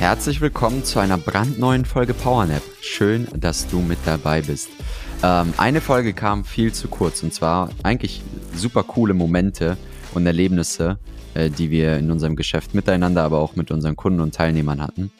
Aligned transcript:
Herzlich 0.00 0.40
willkommen 0.40 0.82
zu 0.82 0.98
einer 0.98 1.18
brandneuen 1.18 1.84
Folge 1.84 2.14
PowerNap. 2.14 2.62
Schön, 2.80 3.28
dass 3.36 3.68
du 3.68 3.80
mit 3.80 3.98
dabei 4.06 4.40
bist. 4.40 4.70
Ähm, 5.22 5.52
eine 5.58 5.82
Folge 5.82 6.14
kam 6.14 6.46
viel 6.46 6.72
zu 6.72 6.88
kurz 6.88 7.22
und 7.22 7.34
zwar 7.34 7.68
eigentlich 7.82 8.22
super 8.54 8.82
coole 8.82 9.12
Momente 9.12 9.76
und 10.14 10.24
Erlebnisse, 10.24 10.98
äh, 11.34 11.50
die 11.50 11.70
wir 11.70 11.98
in 11.98 12.10
unserem 12.10 12.34
Geschäft 12.34 12.74
miteinander, 12.74 13.22
aber 13.22 13.40
auch 13.40 13.56
mit 13.56 13.70
unseren 13.70 13.94
Kunden 13.94 14.20
und 14.20 14.34
Teilnehmern 14.34 14.80
hatten. 14.80 15.12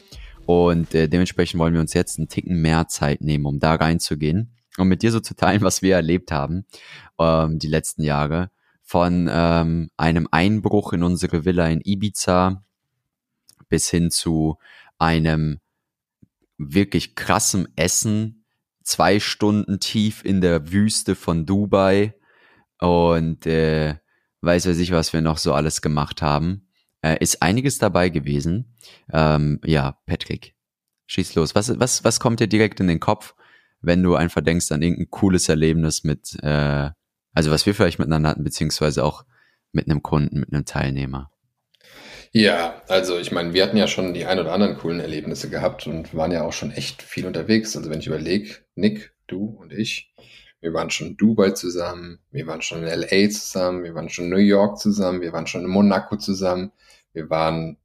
Und 0.46 0.94
äh, 0.94 1.08
dementsprechend 1.08 1.60
wollen 1.60 1.74
wir 1.74 1.82
uns 1.82 1.92
jetzt 1.92 2.18
einen 2.18 2.28
Ticken 2.28 2.62
mehr 2.62 2.88
Zeit 2.88 3.20
nehmen, 3.20 3.44
um 3.44 3.60
da 3.60 3.74
reinzugehen 3.74 4.56
und 4.78 4.88
mit 4.88 5.02
dir 5.02 5.12
so 5.12 5.20
zu 5.20 5.36
teilen, 5.36 5.60
was 5.60 5.82
wir 5.82 5.96
erlebt 5.96 6.32
haben 6.32 6.64
ähm, 7.18 7.58
die 7.58 7.68
letzten 7.68 8.02
Jahre. 8.02 8.50
Von 8.82 9.28
ähm, 9.30 9.90
einem 9.98 10.26
Einbruch 10.30 10.94
in 10.94 11.02
unsere 11.02 11.44
Villa 11.44 11.68
in 11.68 11.82
Ibiza 11.84 12.64
bis 13.70 13.88
hin 13.88 14.10
zu 14.10 14.58
einem 14.98 15.60
wirklich 16.58 17.14
krassen 17.14 17.68
Essen, 17.76 18.44
zwei 18.82 19.18
Stunden 19.18 19.80
tief 19.80 20.24
in 20.24 20.42
der 20.42 20.70
Wüste 20.70 21.14
von 21.14 21.46
Dubai 21.46 22.14
und 22.78 23.46
äh, 23.46 23.96
weiß 24.42 24.66
weiß 24.66 24.78
ich, 24.78 24.92
was 24.92 25.12
wir 25.12 25.22
noch 25.22 25.38
so 25.38 25.54
alles 25.54 25.80
gemacht 25.80 26.20
haben. 26.20 26.68
Äh, 27.02 27.16
ist 27.20 27.40
einiges 27.40 27.78
dabei 27.78 28.10
gewesen. 28.10 28.76
Ähm, 29.10 29.60
ja, 29.64 29.98
Patrick, 30.06 30.54
schieß 31.06 31.34
los. 31.34 31.54
Was, 31.54 31.78
was, 31.80 32.04
was 32.04 32.20
kommt 32.20 32.40
dir 32.40 32.46
direkt 32.46 32.80
in 32.80 32.88
den 32.88 33.00
Kopf, 33.00 33.34
wenn 33.80 34.02
du 34.02 34.16
einfach 34.16 34.42
denkst 34.42 34.70
an 34.72 34.82
irgendein 34.82 35.10
cooles 35.10 35.48
Erlebnis 35.48 36.04
mit, 36.04 36.36
äh, 36.42 36.90
also 37.32 37.50
was 37.50 37.64
wir 37.64 37.74
vielleicht 37.74 37.98
miteinander 37.98 38.30
hatten, 38.30 38.44
beziehungsweise 38.44 39.04
auch 39.04 39.24
mit 39.72 39.88
einem 39.88 40.02
Kunden, 40.02 40.40
mit 40.40 40.52
einem 40.52 40.66
Teilnehmer? 40.66 41.30
Ja, 42.32 42.82
also 42.86 43.18
ich 43.18 43.32
meine, 43.32 43.54
wir 43.54 43.64
hatten 43.64 43.76
ja 43.76 43.88
schon 43.88 44.14
die 44.14 44.24
ein 44.24 44.38
oder 44.38 44.52
anderen 44.52 44.76
coolen 44.76 45.00
Erlebnisse 45.00 45.50
gehabt 45.50 45.86
und 45.88 46.14
waren 46.14 46.30
ja 46.30 46.42
auch 46.44 46.52
schon 46.52 46.70
echt 46.70 47.02
viel 47.02 47.26
unterwegs. 47.26 47.76
Also 47.76 47.90
wenn 47.90 47.98
ich 47.98 48.06
überlege, 48.06 48.56
Nick, 48.76 49.12
du 49.26 49.46
und 49.46 49.72
ich, 49.72 50.14
wir 50.60 50.72
waren 50.72 50.90
schon 50.90 51.08
in 51.08 51.16
Dubai 51.16 51.50
zusammen, 51.50 52.20
wir 52.30 52.46
waren 52.46 52.62
schon 52.62 52.84
in 52.84 52.88
LA 52.88 53.30
zusammen, 53.30 53.82
wir 53.82 53.94
waren 53.96 54.08
schon 54.08 54.26
in 54.26 54.30
New 54.30 54.36
York 54.36 54.78
zusammen, 54.78 55.22
wir 55.22 55.32
waren 55.32 55.48
schon 55.48 55.62
in 55.64 55.70
Monaco 55.70 56.16
zusammen, 56.16 56.70
wir 57.12 57.30
waren 57.30 57.78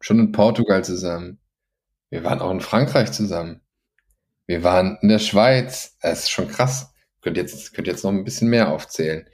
schon 0.00 0.18
in 0.18 0.32
Portugal 0.32 0.84
zusammen, 0.84 1.38
wir 2.10 2.22
waren 2.22 2.40
auch 2.40 2.50
in 2.50 2.60
Frankreich 2.60 3.12
zusammen, 3.12 3.62
wir 4.46 4.62
waren 4.62 4.98
in 5.00 5.08
der 5.08 5.18
Schweiz. 5.20 5.96
Das 6.02 6.24
ist 6.24 6.30
schon 6.30 6.48
krass. 6.48 6.92
Könnt 7.26 7.38
jetzt, 7.38 7.74
könnt 7.74 7.88
jetzt 7.88 8.04
noch 8.04 8.12
ein 8.12 8.22
bisschen 8.22 8.48
mehr 8.48 8.70
aufzählen. 8.70 9.28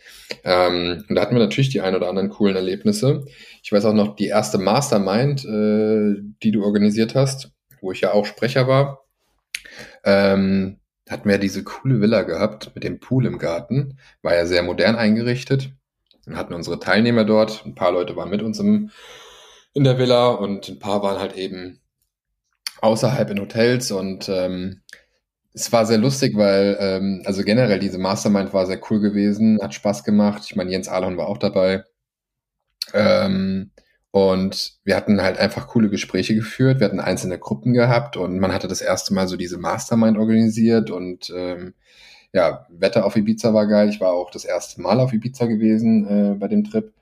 Ähm, 0.45 1.05
und 1.07 1.15
da 1.15 1.21
hatten 1.21 1.35
wir 1.35 1.43
natürlich 1.43 1.69
die 1.69 1.83
ein 1.83 1.95
oder 1.95 2.09
anderen 2.09 2.31
coolen 2.31 2.57
Erlebnisse. 2.57 3.27
Ich 3.63 3.71
weiß 3.71 3.85
auch 3.85 3.93
noch 3.93 4.17
die 4.17 4.29
erste 4.29 4.57
Mastermind, 4.57 5.45
äh, 5.45 6.23
die 6.43 6.53
du 6.53 6.65
organisiert 6.65 7.15
hast, 7.15 7.51
wo 7.83 7.93
ich 7.93 8.01
ja 8.01 8.15
auch 8.15 8.25
Sprecher 8.25 8.67
war. 8.67 9.05
Ähm, 10.05 10.81
hatten 11.07 11.29
wir 11.29 11.37
diese 11.37 11.65
coole 11.65 12.01
Villa 12.01 12.23
gehabt 12.23 12.71
mit 12.75 12.83
dem 12.83 12.99
Pool 12.99 13.27
im 13.27 13.37
Garten. 13.37 13.99
War 14.23 14.35
ja 14.35 14.47
sehr 14.47 14.63
modern 14.63 14.97
eingerichtet. 14.97 15.75
Dann 16.25 16.39
hatten 16.39 16.55
unsere 16.55 16.81
Teilnehmer 16.81 17.27
dort. 17.27 17.63
Ein 17.67 17.75
paar 17.75 17.93
Leute 17.93 18.17
waren 18.17 18.31
mit 18.31 18.41
uns 18.41 18.59
im, 18.59 18.89
in 19.75 19.85
der 19.85 19.99
Villa 19.99 20.29
und 20.29 20.67
ein 20.67 20.79
paar 20.79 21.03
waren 21.03 21.21
halt 21.21 21.37
eben 21.37 21.83
außerhalb 22.81 23.29
in 23.29 23.41
Hotels 23.41 23.91
und 23.93 24.31
ähm, 24.31 24.81
es 25.55 25.73
war 25.73 25.85
sehr 25.87 25.99
lustig, 25.99 26.37
weil, 26.37 26.77
ähm, 26.81 27.23
also 27.27 27.43
generell 27.43 27.79
diese 27.79 27.99
Mastermind 27.99 28.55
war 28.55 28.67
sehr 28.67 28.81
cool 28.91 29.01
gewesen, 29.01 29.59
hat 29.63 29.75
Spaß 29.75 30.05
gemacht. 30.05 30.43
Ich 30.47 30.57
meine, 30.57 30.71
Jens 30.71 30.89
Alon 30.89 31.17
war 31.17 31.29
auch 31.29 31.39
dabei. 31.39 31.85
Ähm, 32.95 33.71
und 34.11 34.75
wir 34.85 34.97
hatten 34.97 35.23
halt 35.23 35.39
einfach 35.39 35.69
coole 35.69 35.89
Gespräche 35.91 36.35
geführt. 36.35 36.81
Wir 36.81 36.87
hatten 36.87 37.01
einzelne 37.01 37.39
Gruppen 37.39 37.73
gehabt 37.73 38.17
und 38.17 38.39
man 38.39 38.53
hatte 38.53 38.69
das 38.69 38.81
erste 38.81 39.15
Mal 39.15 39.29
so 39.29 39.37
diese 39.37 39.59
Mastermind 39.59 40.19
organisiert 40.19 40.91
und 40.91 41.33
ähm, 41.35 41.75
ja, 42.33 42.67
Wetter 42.71 43.05
auf 43.05 43.17
Ibiza 43.17 43.53
war 43.55 43.67
geil. 43.67 43.89
Ich 43.89 44.01
war 44.01 44.13
auch 44.13 44.31
das 44.31 44.45
erste 44.45 44.81
Mal 44.81 45.01
auf 45.01 45.13
Ibiza 45.13 45.47
gewesen 45.47 46.07
äh, 46.07 46.35
bei 46.35 46.49
dem 46.49 46.65
Trip. 46.65 46.93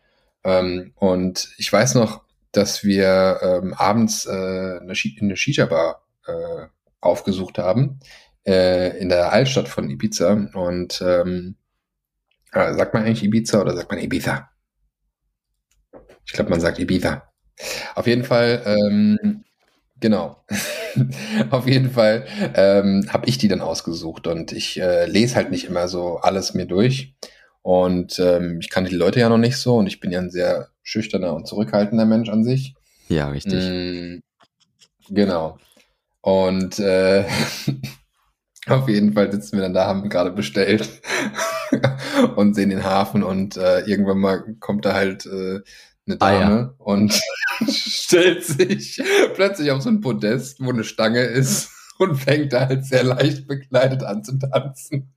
Ähm, 0.45 0.93
und 0.97 1.53
ich 1.59 1.73
weiß 1.73 1.95
noch, 1.95 2.23
dass 2.53 2.85
wir 2.85 3.39
ähm, 3.43 3.75
abends 3.75 4.27
äh, 4.27 4.31
eine, 4.31 4.95
eine 5.21 5.37
Shisha-Bar 5.37 6.03
äh, 6.27 6.67
aufgesucht 7.01 7.59
haben 7.59 8.01
äh, 8.47 8.99
in 8.99 9.09
der 9.09 9.33
Altstadt 9.33 9.69
von 9.69 9.91
Ibiza. 9.91 10.49
Und 10.55 11.03
ähm, 11.05 11.57
äh, 12.53 12.75
sagt 12.75 12.95
man 12.95 13.05
eigentlich 13.05 13.25
Ibiza 13.25 13.61
oder 13.61 13.75
sagt 13.77 13.91
man 13.91 14.01
Ibiza? 14.01 14.51
Ich 16.27 16.33
glaube, 16.33 16.51
man 16.51 16.61
sagt 16.61 16.79
Ibiza. 16.79 17.31
Auf 17.95 18.07
jeden 18.07 18.25
Fall, 18.25 18.63
ähm, 18.65 19.45
genau. 19.99 20.45
Auf 21.51 21.69
jeden 21.69 21.91
Fall 21.91 22.27
ähm, 22.55 23.07
habe 23.13 23.29
ich 23.29 23.39
die 23.39 23.49
dann 23.49 23.61
ausgesucht 23.61 24.27
und 24.27 24.53
ich 24.53 24.81
äh, 24.81 25.07
lese 25.07 25.37
halt 25.37 25.51
nicht 25.51 25.67
immer 25.67 25.89
so 25.89 26.17
alles 26.19 26.55
mir 26.55 26.67
durch. 26.67 27.15
Und 27.63 28.19
ähm, 28.19 28.59
ich 28.61 28.71
kannte 28.71 28.91
die 28.91 28.97
Leute 28.97 29.21
ja 29.21 29.29
noch 29.29 29.39
nicht 29.39 29.57
so 29.57 29.77
und 29.77 29.87
ich 29.87 30.01
bin 30.01 30.11
ja 30.11 30.19
ein 30.19 30.31
sehr 30.31 30.69
schüchterner 30.83 31.35
und 31.35 31.47
zurückhaltender 31.47 32.07
Mensch 32.07 32.29
an 32.31 32.43
sich. 32.43 32.75
Ja, 33.09 33.29
richtig. 33.29 33.63
Mm, 33.63 34.21
genau. 35.11 35.59
Und 36.23 36.79
äh, 36.79 37.25
Auf 38.67 38.89
jeden 38.89 39.15
Fall 39.15 39.33
sitzen 39.33 39.57
wir 39.57 39.63
dann 39.63 39.73
da, 39.73 39.87
haben 39.87 40.09
gerade 40.09 40.33
bestellt 40.33 41.01
und 42.37 42.55
sehen 42.55 42.71
den 42.71 42.85
Hafen 42.85 43.23
und 43.23 43.57
äh, 43.57 43.81
irgendwann 43.81 44.19
mal 44.19 44.55
kommt 44.61 44.85
da 44.85 44.93
halt 44.93 45.25
äh, 45.27 45.61
eine 46.07 46.19
Dame 46.19 46.45
ah, 46.45 46.51
ja. 46.51 46.75
und 46.79 47.21
stellt 47.69 48.45
sich 48.45 49.03
plötzlich 49.35 49.71
auf 49.71 49.83
so 49.83 49.89
ein 49.89 50.01
Podest, 50.01 50.61
wo 50.61 50.71
eine 50.71 50.85
Stange 50.85 51.23
ist 51.23 51.71
und 51.99 52.17
fängt 52.17 52.53
da 52.53 52.69
halt 52.69 52.85
sehr 52.85 53.05
leicht 53.05 53.47
bekleidet 53.47 54.03
an 54.03 54.25
zu 54.25 54.39
tanzen. 54.39 55.13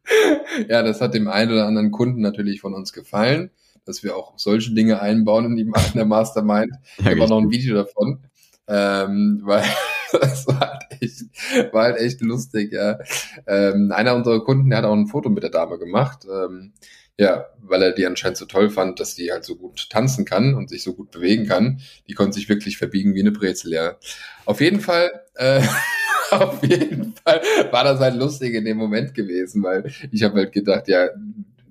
ja, 0.70 0.82
das 0.82 1.02
hat 1.02 1.14
dem 1.14 1.28
einen 1.28 1.52
oder 1.52 1.66
anderen 1.68 1.92
Kunden 1.92 2.22
natürlich 2.22 2.62
von 2.62 2.74
uns 2.74 2.94
gefallen, 2.94 3.52
dass 3.86 4.04
wir 4.04 4.16
auch 4.16 4.34
solche 4.38 4.74
Dinge 4.74 5.02
einbauen 5.02 5.46
in, 5.46 5.56
die, 5.58 5.64
in 5.64 5.74
der 5.96 6.06
Mastermind. 6.06 6.72
Ja, 6.98 7.06
ich 7.06 7.12
habe 7.12 7.24
auch 7.24 7.30
noch 7.30 7.42
ein 7.42 7.52
Video 7.52 7.76
davon, 7.76 8.24
ähm, 8.68 9.42
weil 9.44 9.66
das 10.14 10.48
war 10.48 10.60
halt 10.60 10.83
echt, 11.04 11.24
war 11.74 11.84
halt 11.84 11.98
echt 11.98 12.22
lustig, 12.22 12.72
ja. 12.72 13.00
Ähm, 13.48 13.92
einer 13.92 14.16
unserer 14.16 14.44
Kunden, 14.44 14.70
der 14.70 14.80
hat 14.80 14.86
auch 14.86 14.94
ein 14.94 15.08
Foto 15.08 15.30
mit 15.30 15.44
der 15.44 15.52
Dame 15.52 15.78
gemacht. 15.78 16.26
Ähm, 16.26 16.74
ja, 17.18 17.46
weil 17.62 17.84
er 17.84 17.92
die 17.92 18.06
anscheinend 18.06 18.38
so 18.38 18.46
toll 18.46 18.70
fand, 18.70 19.00
dass 19.00 19.16
die 19.16 19.32
halt 19.32 19.46
so 19.46 19.56
gut 19.56 19.90
tanzen 19.90 20.26
kann 20.26 20.56
und 20.56 20.70
sich 20.70 20.82
so 20.82 20.94
gut 20.94 21.12
bewegen 21.12 21.46
kann. 21.48 21.80
Die 22.08 22.14
konnte 22.14 22.34
sich 22.34 22.50
wirklich 22.50 22.78
verbiegen 22.78 23.14
wie 23.14 23.22
eine 23.22 23.32
Brezel, 23.32 23.72
ja. 23.72 23.98
Auf 24.46 24.62
jeden 24.62 24.80
Fall, 24.80 25.12
äh, 25.36 25.62
auf 26.32 26.64
jeden 26.64 27.14
Fall 27.24 27.42
war 27.72 27.84
das 27.84 28.00
halt 28.00 28.16
lustig 28.16 28.56
in 28.56 28.66
dem 28.66 28.78
Moment 28.78 29.14
gewesen, 29.14 29.62
weil 29.64 29.92
ich 30.12 30.24
habe 30.24 30.38
halt 30.38 30.52
gedacht, 30.54 30.88
ja, 30.88 31.10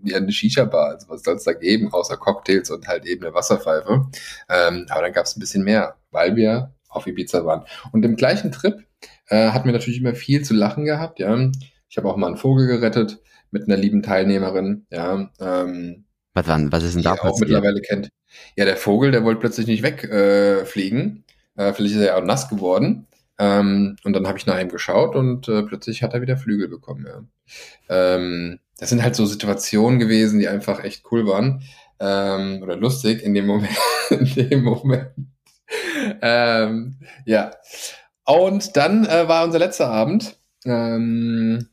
ja 0.04 0.16
eine 0.16 0.32
Shisha-Bar, 0.32 0.91
also 0.91 1.09
was 1.09 1.22
soll 1.22 1.37
es 1.37 1.44
da 1.44 1.53
geben, 1.53 1.93
außer 1.93 2.16
Cocktails 2.16 2.70
und 2.70 2.87
halt 2.87 3.04
eben 3.06 3.25
eine 3.25 3.34
Wasserpfeife. 3.34 4.06
Ähm, 4.49 4.87
aber 4.91 5.03
dann 5.03 5.12
gab 5.12 5.26
es 5.26 5.37
ein 5.37 5.41
bisschen 5.41 5.64
mehr, 5.64 5.97
weil 6.12 6.37
wir 6.37 6.72
auf 6.88 7.06
Ibiza 7.06 7.44
waren. 7.44 7.64
Und 7.91 8.04
im 8.04 8.16
gleichen 8.16 8.53
Trip 8.53 8.84
äh, 9.28 9.50
hatten 9.50 9.66
wir 9.66 9.72
natürlich 9.72 10.00
immer 10.00 10.14
viel 10.14 10.42
zu 10.42 10.54
lachen 10.54 10.84
gehabt, 10.84 11.19
ja. 11.19 11.50
Ich 11.88 11.96
habe 11.96 12.08
auch 12.08 12.16
mal 12.16 12.28
einen 12.28 12.36
Vogel 12.36 12.66
gerettet 12.66 13.20
mit 13.50 13.64
einer 13.64 13.76
lieben 13.76 14.02
Teilnehmerin, 14.02 14.86
ja. 14.90 15.30
Ähm, 15.40 16.04
was, 16.34 16.46
dann, 16.46 16.72
was 16.72 16.82
ist 16.82 16.94
denn 16.94 17.02
da 17.02 17.14
passiert? 17.14 17.32
auch 17.32 17.40
mittlerweile 17.40 17.80
kennt. 17.80 18.08
Ja, 18.56 18.64
der 18.64 18.76
Vogel, 18.76 19.10
der 19.10 19.24
wollte 19.24 19.40
plötzlich 19.40 19.66
nicht 19.66 19.82
wegfliegen. 19.82 21.24
Äh, 21.56 21.69
äh, 21.69 21.72
vielleicht 21.74 21.94
ist 21.94 22.00
er 22.00 22.06
ja 22.06 22.16
auch 22.16 22.24
nass 22.24 22.48
geworden. 22.48 23.06
Ähm, 23.38 23.96
und 24.04 24.14
dann 24.14 24.26
habe 24.26 24.38
ich 24.38 24.46
nach 24.46 24.58
ihm 24.58 24.69
geschaut 24.69 25.14
und 25.14 25.48
äh, 25.48 25.62
plötzlich 25.62 26.02
hat 26.02 26.14
er 26.14 26.22
wieder 26.22 26.36
Flügel 26.36 26.68
bekommen. 26.68 27.06
Ja. 27.06 28.14
Ähm, 28.14 28.60
das 28.78 28.88
sind 28.88 29.02
halt 29.02 29.14
so 29.14 29.26
Situationen 29.26 29.98
gewesen, 29.98 30.38
die 30.38 30.48
einfach 30.48 30.82
echt 30.82 31.04
cool 31.10 31.26
waren 31.26 31.62
ähm, 32.00 32.62
oder 32.62 32.76
lustig 32.76 33.22
in 33.22 33.34
dem 33.34 33.46
Moment. 33.46 33.76
in 34.10 34.25
dem 34.34 34.64
Moment 34.64 35.10
ähm, 36.20 36.96
ja. 37.25 37.50
Und 38.24 38.76
dann 38.76 39.04
äh, 39.04 39.28
war 39.28 39.44
unser 39.44 39.58
letzter 39.58 39.88
Abend. 39.88 40.36
Ähm, 40.64 41.69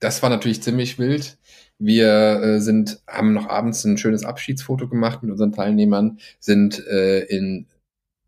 das 0.00 0.22
war 0.22 0.30
natürlich 0.30 0.62
ziemlich 0.62 0.98
wild. 0.98 1.38
Wir 1.78 2.40
äh, 2.42 2.60
sind, 2.60 3.00
haben 3.08 3.32
noch 3.32 3.48
abends 3.48 3.84
ein 3.84 3.98
schönes 3.98 4.24
Abschiedsfoto 4.24 4.88
gemacht 4.88 5.22
mit 5.22 5.32
unseren 5.32 5.52
Teilnehmern, 5.52 6.18
sind 6.38 6.86
äh, 6.86 7.20
in 7.24 7.66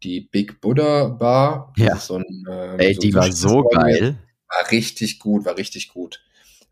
die 0.02 0.20
Big 0.20 0.60
Buddha 0.60 1.08
Bar. 1.08 1.72
Ja. 1.76 1.96
So 1.96 2.16
ein, 2.16 2.44
äh, 2.48 2.76
Ey, 2.88 2.94
so 2.94 3.00
die 3.00 3.14
war 3.14 3.32
so 3.32 3.62
geil. 3.62 4.16
War 4.48 4.70
richtig 4.70 5.18
gut, 5.18 5.44
war 5.44 5.56
richtig 5.56 5.88
gut. 5.88 6.20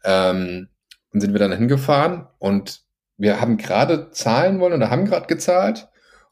Ähm, 0.05 0.69
und 1.13 1.21
sind 1.21 1.33
wir 1.33 1.39
dann 1.39 1.53
hingefahren 1.53 2.27
und 2.39 2.83
wir 3.17 3.41
haben 3.41 3.57
gerade 3.57 4.11
zahlen 4.11 4.59
wollen 4.61 4.73
oder 4.73 4.91
haben 4.91 5.05
gerade 5.05 5.27
gezahlt. 5.27 5.89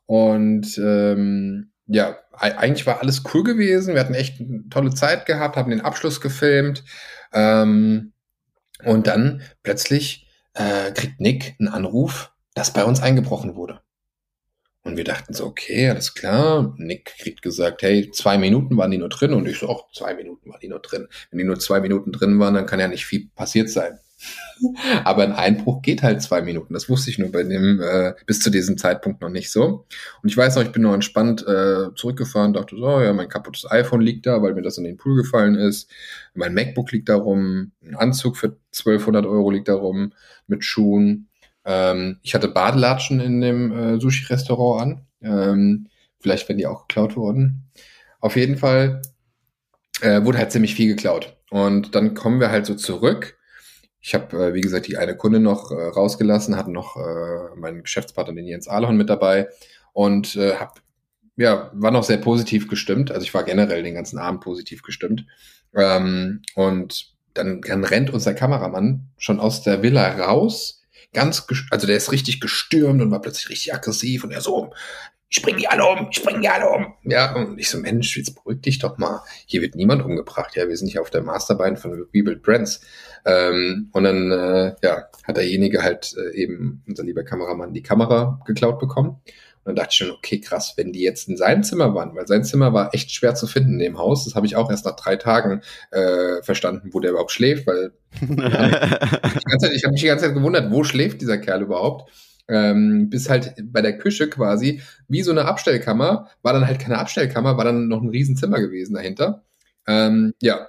Und 0.07 0.79
ähm, 0.79 1.70
ja, 1.91 2.19
eigentlich 2.33 2.87
war 2.87 3.01
alles 3.01 3.23
cool 3.35 3.43
gewesen. 3.43 3.95
Wir 3.95 4.01
hatten 4.01 4.15
echt 4.15 4.41
eine 4.41 4.65
tolle 4.71 4.95
Zeit 4.95 5.27
gehabt, 5.27 5.57
haben 5.57 5.71
den 5.71 5.81
Abschluss 5.81 6.21
gefilmt. 6.21 6.85
Ähm, 7.33 8.13
und 8.85 9.07
dann 9.07 9.43
plötzlich 9.63 10.27
äh, 10.55 10.93
kriegt 10.93 11.21
Nick 11.21 11.57
einen 11.59 11.69
Anruf, 11.69 12.33
dass 12.55 12.73
bei 12.73 12.85
uns 12.85 13.03
eingebrochen 13.03 13.57
wurde. 13.57 13.81
Und 14.83 14.97
wir 14.97 15.05
dachten 15.05 15.35
so, 15.35 15.45
okay, 15.47 15.91
alles 15.91 16.15
klar. 16.15 16.75
Nick 16.79 17.17
kriegt 17.19 17.43
gesagt, 17.43 17.83
hey, 17.83 18.11
zwei 18.13 18.39
Minuten 18.39 18.77
waren 18.79 18.91
die 18.91 18.99
nur 18.99 19.11
drin. 19.11 19.35
Und 19.35 19.47
ich 19.47 19.59
so, 19.59 19.69
auch 19.69 19.91
zwei 19.93 20.15
Minuten 20.15 20.49
waren 20.49 20.61
die 20.61 20.69
nur 20.69 20.81
drin. 20.81 21.09
Wenn 21.31 21.39
die 21.39 21.45
nur 21.45 21.59
zwei 21.59 21.81
Minuten 21.81 22.13
drin 22.13 22.39
waren, 22.39 22.55
dann 22.55 22.67
kann 22.67 22.81
ja 22.81 22.89
nicht 22.89 23.05
viel 23.05 23.29
passiert 23.35 23.69
sein. 23.69 23.99
Aber 25.05 25.23
ein 25.23 25.33
Einbruch 25.33 25.83
geht 25.83 26.03
halt 26.03 26.23
zwei 26.23 26.43
Minuten. 26.43 26.75
Das 26.75 26.89
wusste 26.89 27.11
ich 27.11 27.19
nur 27.19 27.33
bei 27.33 27.43
dem 27.43 27.81
äh, 27.81 28.15
bis 28.27 28.41
zu 28.41 28.51
diesem 28.51 28.79
Zeitpunkt 28.79 29.21
noch 29.21 29.29
nicht 29.29 29.51
so. 29.51 29.87
Und 30.23 30.29
ich 30.29 30.37
weiß 30.37 30.57
noch, 30.57 30.63
ich 30.63 30.73
bin 30.73 30.83
nur 30.83 30.95
entspannt 30.95 31.47
äh, 31.47 31.95
zurückgefahren, 31.95 32.53
dachte 32.53 32.77
so, 32.77 33.01
ja, 33.01 33.13
mein 33.13 33.29
kaputtes 33.29 33.71
iPhone 33.71 34.01
liegt 34.01 34.27
da, 34.27 34.43
weil 34.43 34.55
mir 34.55 34.63
das 34.63 34.79
in 34.79 34.85
den 34.85 34.97
Pool 34.97 35.17
gefallen 35.17 35.55
ist. 35.55 35.91
Mein 36.35 36.55
MacBook 36.55 36.93
liegt 36.93 37.09
da 37.09 37.17
rum, 37.17 37.73
ein 37.83 37.97
Anzug 37.97 38.37
für 38.37 38.57
1200 38.73 39.27
Euro 39.27 39.51
liegt 39.51 39.69
da 39.69 39.75
rum 39.75 40.13
mit 40.47 40.65
Schuhen. 40.65 41.29
Ähm, 41.65 42.19
ich 42.23 42.35
hatte 42.35 42.49
Badelatschen 42.49 43.21
in 43.21 43.41
dem 43.41 43.73
äh, 43.73 44.01
Sushi-Restaurant 44.01 44.83
an. 44.83 45.07
Ähm, 45.23 45.87
vielleicht 46.21 46.49
werden 46.49 46.59
die 46.59 46.67
auch 46.67 46.87
geklaut 46.87 47.17
worden. 47.17 47.71
Auf 48.21 48.37
jeden 48.37 48.59
Fall 48.59 49.03
äh, 50.03 50.23
wurde 50.25 50.39
halt 50.39 50.53
ziemlich 50.53 50.75
viel 50.75 50.89
geklaut. 50.89 51.37
Und 51.51 51.95
dann 51.95 52.15
kommen 52.15 52.41
wir 52.41 52.51
halt 52.51 52.67
so 52.67 52.75
zurück 52.75 53.37
ich 54.01 54.15
habe, 54.15 54.37
äh, 54.37 54.55
wie 54.55 54.61
gesagt, 54.61 54.87
die 54.87 54.97
eine 54.97 55.17
Kunde 55.17 55.41
noch 55.41 55.71
äh, 55.71 55.75
rausgelassen, 55.75 56.57
hatte 56.57 56.71
noch 56.71 56.97
äh, 56.97 57.57
meinen 57.57 57.83
Geschäftspartner, 57.83 58.35
den 58.35 58.47
Jens 58.47 58.69
Ahlhorn, 58.69 58.97
mit 58.97 59.11
dabei 59.11 59.49
und 59.93 60.37
äh, 60.37 60.55
hab, 60.55 60.81
ja, 61.37 61.71
war 61.75 61.91
noch 61.91 62.05
sehr 62.05 62.17
positiv 62.19 62.69
gestimmt. 62.69 63.11
Also 63.11 63.25
ich 63.25 63.35
war 63.35 63.45
generell 63.45 63.83
den 63.83 63.95
ganzen 63.95 64.19
Abend 64.19 64.41
positiv 64.41 64.83
gestimmt. 64.83 65.27
Ähm, 65.75 66.43
und 66.55 67.15
dann, 67.35 67.61
dann 67.61 67.85
rennt 67.85 68.11
unser 68.11 68.35
Kameramann 68.35 69.09
schon 69.17 69.39
aus 69.39 69.63
der 69.63 69.83
Villa 69.83 70.09
raus, 70.17 70.83
ganz, 71.13 71.47
also 71.71 71.87
der 71.87 71.97
ist 71.97 72.13
richtig 72.13 72.41
gestürmt 72.41 73.01
und 73.03 73.11
war 73.11 73.21
plötzlich 73.21 73.51
richtig 73.51 73.75
aggressiv 73.75 74.25
und 74.25 74.31
er 74.31 74.41
so, 74.41 74.73
ich 75.33 75.43
bring 75.43 75.57
die 75.57 75.69
alle 75.69 75.87
um, 75.87 76.09
ich 76.11 76.23
bring 76.25 76.43
die 76.43 76.49
alle 76.49 76.69
um. 76.69 76.93
Ja, 77.05 77.37
und 77.37 77.59
ich 77.59 77.71
so, 77.71 77.79
Mensch, 77.79 78.17
jetzt 78.17 78.35
beruhig 78.35 78.63
dich 78.63 78.81
doch 78.81 78.99
mal. 78.99 79.23
Hier 79.47 79.63
wird 79.63 79.77
niemand 79.77 80.05
umgebracht. 80.05 80.57
Ja, 80.57 80.69
wir 80.69 80.77
sind 80.77 80.89
hier 80.89 81.01
auf 81.01 81.11
der 81.11 81.23
Masterbein 81.23 81.77
von 81.77 81.93
Rebuild 82.13 82.43
Brands. 82.43 82.81
Ähm, 83.25 83.91
und 83.93 84.05
dann, 84.05 84.33
äh, 84.33 84.75
ja, 84.83 85.05
hat 85.23 85.37
derjenige 85.37 85.85
halt 85.85 86.17
äh, 86.19 86.37
eben, 86.37 86.83
unser 86.89 87.05
lieber 87.05 87.23
Kameramann, 87.23 87.73
die 87.73 87.83
Kamera 87.83 88.41
geklaut 88.45 88.81
bekommen. 88.81 89.21
Und 89.63 89.67
dann 89.67 89.77
dachte 89.77 89.91
ich 89.93 89.99
schon, 89.99 90.11
okay, 90.11 90.41
krass, 90.41 90.73
wenn 90.77 90.93
die 90.93 91.03
jetzt 91.03 91.29
in 91.29 91.37
seinem 91.37 91.63
Zimmer 91.63 91.95
waren, 91.95 92.17
weil 92.17 92.27
sein 92.27 92.43
Zimmer 92.43 92.73
war 92.73 92.93
echt 92.93 93.13
schwer 93.13 93.37
zu 93.37 93.47
finden 93.47 93.75
in 93.75 93.79
dem 93.79 93.99
Haus. 93.99 94.25
Das 94.25 94.35
habe 94.35 94.47
ich 94.47 94.57
auch 94.57 94.69
erst 94.69 94.85
nach 94.85 94.97
drei 94.97 95.15
Tagen 95.15 95.63
äh, 95.93 96.43
verstanden, 96.43 96.91
wo 96.93 96.99
der 96.99 97.13
überhaupt 97.13 97.31
schläft, 97.31 97.69
weil 97.69 97.93
ich, 98.21 98.31
ich 98.31 99.85
habe 99.85 99.93
mich 99.93 100.01
die 100.01 100.07
ganze 100.09 100.25
Zeit 100.25 100.35
gewundert, 100.35 100.73
wo 100.73 100.83
schläft 100.83 101.21
dieser 101.21 101.39
Kerl 101.39 101.63
überhaupt? 101.63 102.11
Ähm, 102.51 103.09
bis 103.09 103.31
halt 103.31 103.55
bei 103.63 103.81
der 103.81 103.97
Küche 103.99 104.29
quasi 104.29 104.83
wie 105.09 105.23
so 105.23 105.31
eine 105.31 105.45
Abstellkammer, 105.47 106.29
war 106.43 106.53
dann 106.53 106.67
halt 106.67 106.81
keine 106.81 106.99
Abstellkammer, 106.99 107.57
war 107.57 107.65
dann 107.65 107.89
noch 107.89 108.03
ein 108.03 108.11
Riesenzimmer 108.11 108.61
gewesen 108.61 108.95
dahinter. 108.95 109.45
Ähm, 109.87 110.35
ja, 110.43 110.69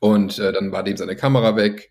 und 0.00 0.38
äh, 0.38 0.52
dann 0.52 0.72
war 0.72 0.82
dem 0.82 0.96
seine 0.96 1.16
Kamera 1.16 1.56
weg. 1.56 1.90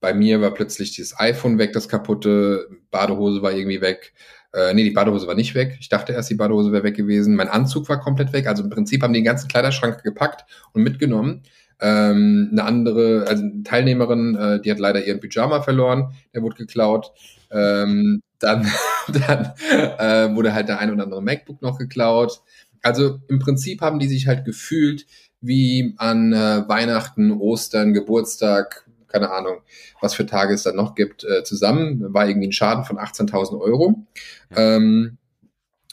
Bei 0.00 0.14
mir 0.14 0.40
war 0.40 0.52
plötzlich 0.52 0.94
dieses 0.94 1.18
iPhone 1.18 1.58
weg, 1.58 1.72
das 1.72 1.88
kaputte, 1.88 2.68
Badehose 2.90 3.42
war 3.42 3.52
irgendwie 3.52 3.80
weg. 3.80 4.14
Äh, 4.52 4.74
nee, 4.74 4.84
die 4.84 4.90
Badehose 4.90 5.26
war 5.26 5.34
nicht 5.34 5.54
weg. 5.54 5.78
Ich 5.80 5.88
dachte 5.88 6.12
erst, 6.12 6.30
die 6.30 6.34
Badehose 6.34 6.72
wäre 6.72 6.84
weg 6.84 6.96
gewesen. 6.96 7.36
Mein 7.36 7.48
Anzug 7.48 7.88
war 7.88 8.00
komplett 8.00 8.32
weg. 8.32 8.46
Also 8.46 8.62
im 8.62 8.70
Prinzip 8.70 9.02
haben 9.02 9.12
die 9.12 9.20
den 9.20 9.24
ganzen 9.24 9.48
Kleiderschrank 9.48 10.02
gepackt 10.02 10.44
und 10.72 10.82
mitgenommen. 10.82 11.42
Ähm, 11.80 12.50
eine 12.52 12.64
andere, 12.64 13.24
also 13.26 13.42
eine 13.42 13.62
Teilnehmerin, 13.64 14.36
äh, 14.36 14.60
die 14.60 14.70
hat 14.70 14.78
leider 14.78 15.04
ihren 15.04 15.20
Pyjama 15.20 15.62
verloren, 15.62 16.14
der 16.34 16.42
wurde 16.42 16.56
geklaut. 16.56 17.12
Ähm, 17.50 18.22
dann 18.42 18.70
dann 19.08 19.52
äh, 19.98 20.34
wurde 20.34 20.54
halt 20.54 20.68
der 20.68 20.78
ein 20.78 20.92
oder 20.92 21.04
andere 21.04 21.22
MacBook 21.22 21.62
noch 21.62 21.78
geklaut. 21.78 22.42
Also 22.82 23.20
im 23.28 23.38
Prinzip 23.38 23.80
haben 23.80 23.98
die 23.98 24.08
sich 24.08 24.26
halt 24.26 24.44
gefühlt 24.44 25.06
wie 25.40 25.94
an 25.98 26.32
äh, 26.32 26.68
Weihnachten, 26.68 27.32
Ostern, 27.32 27.92
Geburtstag, 27.92 28.86
keine 29.08 29.30
Ahnung, 29.30 29.58
was 30.00 30.14
für 30.14 30.26
Tage 30.26 30.54
es 30.54 30.62
dann 30.62 30.76
noch 30.76 30.94
gibt, 30.94 31.24
äh, 31.24 31.44
zusammen. 31.44 32.12
War 32.14 32.28
irgendwie 32.28 32.48
ein 32.48 32.52
Schaden 32.52 32.84
von 32.84 32.98
18.000 32.98 33.60
Euro. 33.60 34.06
Ja. 34.50 34.76
Ähm, 34.76 35.18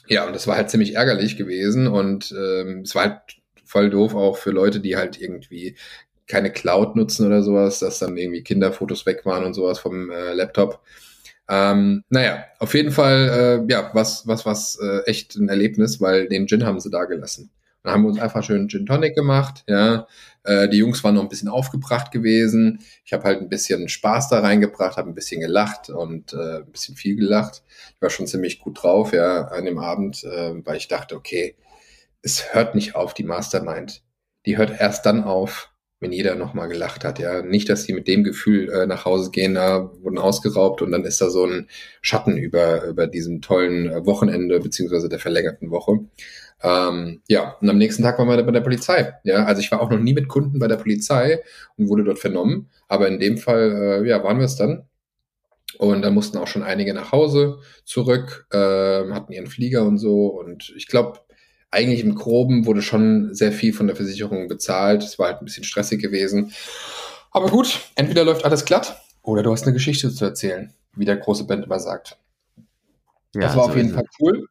ja, 0.08 0.26
und 0.26 0.34
das 0.34 0.46
war 0.46 0.56
halt 0.56 0.70
ziemlich 0.70 0.96
ärgerlich 0.96 1.36
gewesen 1.36 1.86
und 1.86 2.34
ähm, 2.36 2.80
es 2.80 2.94
war 2.96 3.04
halt 3.04 3.20
voll 3.64 3.90
doof 3.90 4.16
auch 4.16 4.36
für 4.36 4.50
Leute, 4.50 4.80
die 4.80 4.96
halt 4.96 5.20
irgendwie 5.20 5.76
keine 6.26 6.50
Cloud 6.50 6.96
nutzen 6.96 7.26
oder 7.26 7.42
sowas, 7.42 7.78
dass 7.78 8.00
dann 8.00 8.16
irgendwie 8.16 8.42
Kinderfotos 8.42 9.06
weg 9.06 9.24
waren 9.24 9.44
und 9.44 9.54
sowas 9.54 9.78
vom 9.78 10.10
äh, 10.10 10.32
Laptop. 10.32 10.80
Ähm, 11.50 12.04
naja, 12.10 12.44
auf 12.60 12.74
jeden 12.74 12.92
Fall, 12.92 13.66
äh, 13.68 13.72
ja, 13.72 13.90
was, 13.92 14.24
was, 14.28 14.46
was 14.46 14.78
äh, 14.80 15.00
echt 15.06 15.34
ein 15.34 15.48
Erlebnis, 15.48 16.00
weil 16.00 16.28
den 16.28 16.46
Gin 16.46 16.64
haben 16.64 16.78
sie 16.78 16.90
da 16.90 17.04
gelassen. 17.06 17.50
Dann 17.82 17.92
haben 17.92 18.02
wir 18.02 18.10
uns 18.10 18.20
einfach 18.20 18.44
schön 18.44 18.68
Gin 18.68 18.86
Tonic 18.86 19.16
gemacht, 19.16 19.64
ja. 19.66 20.06
Äh, 20.44 20.68
die 20.68 20.78
Jungs 20.78 21.02
waren 21.02 21.16
noch 21.16 21.22
ein 21.22 21.28
bisschen 21.28 21.48
aufgebracht 21.48 22.12
gewesen. 22.12 22.80
Ich 23.04 23.12
habe 23.12 23.24
halt 23.24 23.40
ein 23.40 23.48
bisschen 23.48 23.88
Spaß 23.88 24.28
da 24.28 24.40
reingebracht, 24.40 24.96
habe 24.96 25.08
ein 25.10 25.14
bisschen 25.14 25.40
gelacht 25.40 25.90
und 25.90 26.32
äh, 26.34 26.58
ein 26.58 26.70
bisschen 26.70 26.94
viel 26.94 27.16
gelacht. 27.16 27.62
Ich 27.96 28.00
war 28.00 28.10
schon 28.10 28.28
ziemlich 28.28 28.60
gut 28.60 28.82
drauf, 28.82 29.12
ja, 29.12 29.48
an 29.48 29.64
dem 29.64 29.78
Abend, 29.78 30.22
äh, 30.22 30.54
weil 30.64 30.76
ich 30.76 30.86
dachte, 30.86 31.16
okay, 31.16 31.56
es 32.22 32.54
hört 32.54 32.76
nicht 32.76 32.94
auf, 32.94 33.12
die 33.12 33.24
Mastermind. 33.24 34.02
Die 34.46 34.56
hört 34.56 34.78
erst 34.80 35.04
dann 35.04 35.24
auf, 35.24 35.69
wenn 36.00 36.12
jeder 36.12 36.34
nochmal 36.34 36.68
gelacht 36.68 37.04
hat. 37.04 37.18
Ja, 37.18 37.42
nicht, 37.42 37.68
dass 37.68 37.84
die 37.84 37.92
mit 37.92 38.08
dem 38.08 38.24
Gefühl 38.24 38.70
äh, 38.70 38.86
nach 38.86 39.04
Hause 39.04 39.30
gehen, 39.30 39.54
da 39.54 39.90
wurden 40.02 40.18
ausgeraubt 40.18 40.80
und 40.82 40.90
dann 40.90 41.04
ist 41.04 41.20
da 41.20 41.28
so 41.28 41.44
ein 41.44 41.68
Schatten 42.00 42.38
über, 42.38 42.84
über 42.84 43.06
diesem 43.06 43.42
tollen 43.42 43.90
äh, 43.90 44.06
Wochenende 44.06 44.58
beziehungsweise 44.60 45.10
der 45.10 45.18
verlängerten 45.18 45.70
Woche. 45.70 46.00
Ähm, 46.62 47.20
ja, 47.28 47.56
und 47.60 47.68
am 47.68 47.78
nächsten 47.78 48.02
Tag 48.02 48.18
waren 48.18 48.28
wir 48.28 48.42
bei 48.42 48.50
der 48.50 48.60
Polizei. 48.60 49.14
Ja, 49.24 49.44
also 49.44 49.60
ich 49.60 49.70
war 49.70 49.80
auch 49.80 49.90
noch 49.90 49.98
nie 49.98 50.14
mit 50.14 50.28
Kunden 50.28 50.58
bei 50.58 50.68
der 50.68 50.76
Polizei 50.76 51.42
und 51.76 51.88
wurde 51.88 52.04
dort 52.04 52.18
vernommen, 52.18 52.70
aber 52.88 53.06
in 53.08 53.20
dem 53.20 53.36
Fall, 53.38 54.02
äh, 54.04 54.08
ja, 54.08 54.24
waren 54.24 54.38
wir 54.38 54.46
es 54.46 54.56
dann. 54.56 54.86
Und 55.78 56.02
da 56.02 56.10
mussten 56.10 56.38
auch 56.38 56.48
schon 56.48 56.62
einige 56.62 56.92
nach 56.94 57.12
Hause 57.12 57.58
zurück, 57.84 58.46
äh, 58.50 58.56
hatten 58.56 59.32
ihren 59.32 59.46
Flieger 59.46 59.84
und 59.84 59.98
so. 59.98 60.26
Und 60.26 60.72
ich 60.76 60.88
glaube, 60.88 61.20
eigentlich 61.70 62.00
im 62.00 62.14
Groben 62.14 62.66
wurde 62.66 62.82
schon 62.82 63.34
sehr 63.34 63.52
viel 63.52 63.72
von 63.72 63.86
der 63.86 63.96
Versicherung 63.96 64.48
bezahlt. 64.48 65.02
Es 65.02 65.18
war 65.18 65.28
halt 65.28 65.40
ein 65.40 65.44
bisschen 65.44 65.64
stressig 65.64 66.00
gewesen. 66.00 66.52
Aber 67.30 67.48
gut, 67.48 67.80
entweder 67.94 68.24
läuft 68.24 68.44
alles 68.44 68.64
glatt 68.64 69.00
oder 69.22 69.42
du 69.42 69.52
hast 69.52 69.64
eine 69.64 69.72
Geschichte 69.72 70.12
zu 70.12 70.24
erzählen, 70.24 70.72
wie 70.94 71.04
der 71.04 71.16
große 71.16 71.44
Band 71.44 71.64
immer 71.64 71.78
sagt. 71.78 72.18
Ja, 73.34 73.42
das 73.42 73.56
war 73.56 73.64
so 73.64 73.70
auf 73.70 73.76
jeden 73.76 73.94
Fall 73.94 74.06
cool. 74.20 74.48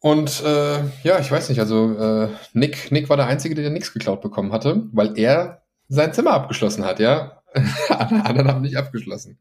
Und 0.00 0.42
äh, 0.44 0.78
ja, 1.02 1.18
ich 1.18 1.30
weiß 1.30 1.48
nicht, 1.48 1.60
also 1.60 1.96
äh, 1.96 2.28
Nick, 2.52 2.90
Nick 2.92 3.08
war 3.08 3.16
der 3.16 3.26
Einzige, 3.26 3.54
der 3.54 3.70
nichts 3.70 3.92
geklaut 3.92 4.20
bekommen 4.20 4.52
hatte, 4.52 4.86
weil 4.92 5.18
er 5.18 5.62
sein 5.88 6.12
Zimmer 6.12 6.32
abgeschlossen 6.32 6.84
hat, 6.84 7.00
ja. 7.00 7.42
Alle 7.88 8.24
anderen 8.24 8.48
haben 8.48 8.62
nicht 8.62 8.76
abgeschlossen. 8.76 9.38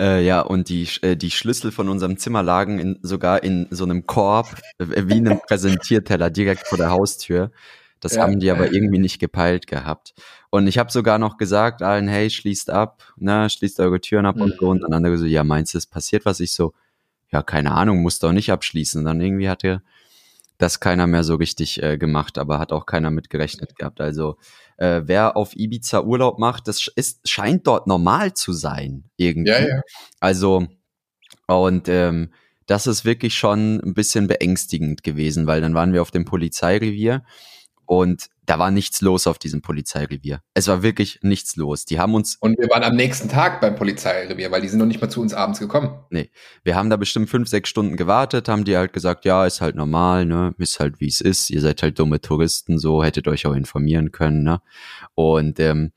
Äh, 0.00 0.24
ja, 0.24 0.40
und 0.40 0.68
die, 0.68 0.88
äh, 1.02 1.16
die 1.16 1.30
Schlüssel 1.30 1.70
von 1.70 1.88
unserem 1.88 2.16
Zimmer 2.16 2.42
lagen 2.42 2.78
in, 2.78 2.98
sogar 3.02 3.42
in 3.44 3.68
so 3.70 3.84
einem 3.84 4.06
Korb, 4.06 4.56
äh, 4.78 4.86
wie 5.06 5.14
einem 5.14 5.40
Präsentierteller, 5.46 6.30
direkt 6.30 6.66
vor 6.66 6.78
der 6.78 6.90
Haustür. 6.90 7.52
Das 8.00 8.16
ja. 8.16 8.22
haben 8.22 8.40
die 8.40 8.50
aber 8.50 8.72
irgendwie 8.72 8.98
nicht 8.98 9.18
gepeilt 9.18 9.66
gehabt. 9.66 10.14
Und 10.50 10.66
ich 10.66 10.78
habe 10.78 10.92
sogar 10.92 11.18
noch 11.18 11.36
gesagt 11.38 11.80
allen, 11.80 12.06
hey, 12.06 12.28
schließt 12.28 12.70
ab, 12.70 13.02
ne, 13.16 13.48
schließt 13.48 13.80
eure 13.80 14.00
Türen 14.00 14.26
ab 14.26 14.36
mhm. 14.36 14.42
und 14.42 14.56
so. 14.58 14.68
Und 14.68 14.80
dann 14.82 14.92
andere 14.92 15.16
so, 15.16 15.24
ja, 15.24 15.42
meinst 15.42 15.74
du, 15.74 15.78
es 15.78 15.86
passiert 15.86 16.24
was? 16.26 16.40
Ich 16.40 16.52
so, 16.52 16.74
ja, 17.30 17.42
keine 17.42 17.72
Ahnung, 17.72 18.02
musst 18.02 18.22
du 18.22 18.28
auch 18.28 18.32
nicht 18.32 18.52
abschließen. 18.52 19.00
Und 19.00 19.06
dann 19.06 19.20
irgendwie 19.20 19.48
hatte 19.48 19.82
das 20.58 20.80
keiner 20.80 21.06
mehr 21.06 21.24
so 21.24 21.36
richtig 21.36 21.82
äh, 21.82 21.98
gemacht, 21.98 22.38
aber 22.38 22.58
hat 22.58 22.72
auch 22.72 22.86
keiner 22.86 23.10
mit 23.10 23.30
gerechnet 23.30 23.76
gehabt. 23.76 24.00
Also 24.00 24.36
äh, 24.76 25.02
wer 25.04 25.36
auf 25.36 25.54
Ibiza 25.56 26.02
Urlaub 26.02 26.38
macht, 26.38 26.68
das 26.68 26.88
ist, 26.94 27.28
scheint 27.28 27.66
dort 27.66 27.86
normal 27.86 28.34
zu 28.34 28.52
sein 28.52 29.04
irgendwie. 29.16 29.50
Ja, 29.50 29.60
ja. 29.60 29.80
Also 30.20 30.66
und 31.46 31.88
ähm, 31.88 32.32
das 32.66 32.86
ist 32.86 33.04
wirklich 33.04 33.34
schon 33.34 33.80
ein 33.80 33.94
bisschen 33.94 34.26
beängstigend 34.26 35.02
gewesen, 35.02 35.46
weil 35.46 35.60
dann 35.60 35.74
waren 35.74 35.92
wir 35.92 36.02
auf 36.02 36.10
dem 36.10 36.24
Polizeirevier 36.24 37.24
und 37.86 38.30
da 38.46 38.58
war 38.58 38.70
nichts 38.70 39.00
los 39.00 39.26
auf 39.26 39.38
diesem 39.38 39.62
Polizeirevier. 39.62 40.40
Es 40.54 40.68
war 40.68 40.82
wirklich 40.82 41.20
nichts 41.22 41.56
los. 41.56 41.84
Die 41.84 41.98
haben 41.98 42.14
uns. 42.14 42.36
Und 42.36 42.58
wir 42.58 42.68
waren 42.68 42.82
am 42.82 42.96
nächsten 42.96 43.28
Tag 43.28 43.60
beim 43.60 43.74
Polizeirevier, 43.74 44.50
weil 44.50 44.60
die 44.60 44.68
sind 44.68 44.78
noch 44.78 44.86
nicht 44.86 45.00
mal 45.00 45.08
zu 45.08 45.20
uns 45.20 45.34
abends 45.34 45.58
gekommen. 45.58 45.98
Nee. 46.10 46.30
Wir 46.62 46.74
haben 46.74 46.90
da 46.90 46.96
bestimmt 46.96 47.30
fünf, 47.30 47.48
sechs 47.48 47.68
Stunden 47.68 47.96
gewartet, 47.96 48.48
haben 48.48 48.64
die 48.64 48.76
halt 48.76 48.92
gesagt, 48.92 49.24
ja, 49.24 49.46
ist 49.46 49.60
halt 49.60 49.76
normal, 49.76 50.26
ne? 50.26 50.54
Ist 50.58 50.80
halt 50.80 51.00
wie 51.00 51.08
es 51.08 51.20
ist. 51.20 51.50
Ihr 51.50 51.60
seid 51.60 51.82
halt 51.82 51.98
dumme 51.98 52.20
Touristen, 52.20 52.78
so 52.78 53.02
hättet 53.02 53.28
euch 53.28 53.46
auch 53.46 53.54
informieren 53.54 54.12
können, 54.12 54.42
ne? 54.42 54.60
Und 55.14 55.58
ähm, 55.60 55.92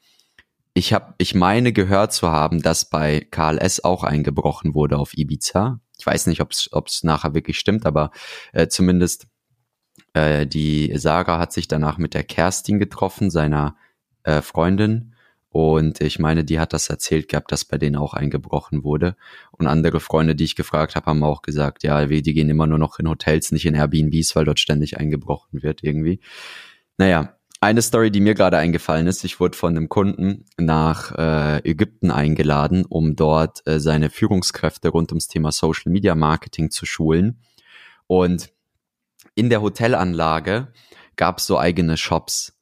ich 0.73 0.93
habe, 0.93 1.15
ich 1.17 1.33
meine 1.33 1.73
gehört 1.73 2.13
zu 2.13 2.29
haben, 2.29 2.61
dass 2.61 2.89
bei 2.89 3.25
KLS 3.31 3.83
auch 3.83 4.03
eingebrochen 4.03 4.75
wurde 4.75 4.97
auf 4.97 5.17
Ibiza. 5.17 5.79
Ich 5.97 6.05
weiß 6.05 6.27
nicht, 6.27 6.39
ob 6.39 6.51
es 6.51 7.03
nachher 7.03 7.33
wirklich 7.33 7.57
stimmt, 7.57 7.87
aber 7.87 8.11
äh, 8.53 8.67
zumindest 8.67 9.27
äh, 10.17 10.47
die 10.47 10.91
Sarah 10.95 11.39
hat 11.39 11.53
sich 11.53 11.67
danach 11.67 11.97
mit 11.97 12.13
der 12.13 12.23
Kerstin 12.23 12.79
getroffen, 12.79 13.29
seiner 13.29 13.75
äh, 14.23 14.41
Freundin. 14.41 15.13
Und 15.49 16.01
ich 16.01 16.19
meine, 16.19 16.43
die 16.43 16.59
hat 16.59 16.73
das 16.73 16.89
erzählt 16.89 17.29
gehabt, 17.29 17.51
dass 17.51 17.65
bei 17.65 17.77
denen 17.77 17.95
auch 17.95 18.13
eingebrochen 18.13 18.83
wurde. 18.83 19.15
Und 19.51 19.65
andere 19.67 19.99
Freunde, 19.99 20.35
die 20.35 20.43
ich 20.43 20.55
gefragt 20.55 20.95
habe, 20.95 21.07
haben 21.07 21.23
auch 21.23 21.41
gesagt, 21.41 21.83
ja, 21.83 22.05
die 22.05 22.21
gehen 22.21 22.49
immer 22.49 22.67
nur 22.67 22.77
noch 22.77 22.99
in 22.99 23.09
Hotels, 23.09 23.51
nicht 23.51 23.65
in 23.65 23.73
Airbnbs, 23.73 24.35
weil 24.35 24.45
dort 24.45 24.59
ständig 24.59 24.99
eingebrochen 24.99 25.63
wird 25.63 25.83
irgendwie. 25.83 26.19
Naja, 26.97 27.37
eine 27.59 27.81
Story, 27.81 28.11
die 28.11 28.19
mir 28.19 28.35
gerade 28.35 28.57
eingefallen 28.57 29.07
ist, 29.07 29.23
ich 29.23 29.39
wurde 29.39 29.57
von 29.57 29.75
einem 29.75 29.89
Kunden 29.89 30.45
nach 30.57 31.11
äh, 31.17 31.67
Ägypten 31.67 32.11
eingeladen, 32.11 32.85
um 32.85 33.15
dort 33.15 33.65
äh, 33.65 33.79
seine 33.79 34.11
Führungskräfte 34.11 34.89
rund 34.89 35.11
ums 35.11 35.27
Thema 35.27 35.51
Social 35.51 35.91
Media 35.91 36.13
Marketing 36.13 36.69
zu 36.69 36.85
schulen. 36.85 37.39
Und 38.05 38.51
in 39.37 39.49
der 39.49 39.61
Hotelanlage 39.61 40.67
gab 41.15 41.37
es 41.37 41.45
so 41.45 41.59
eigene 41.59 41.95
Shops. 41.95 42.53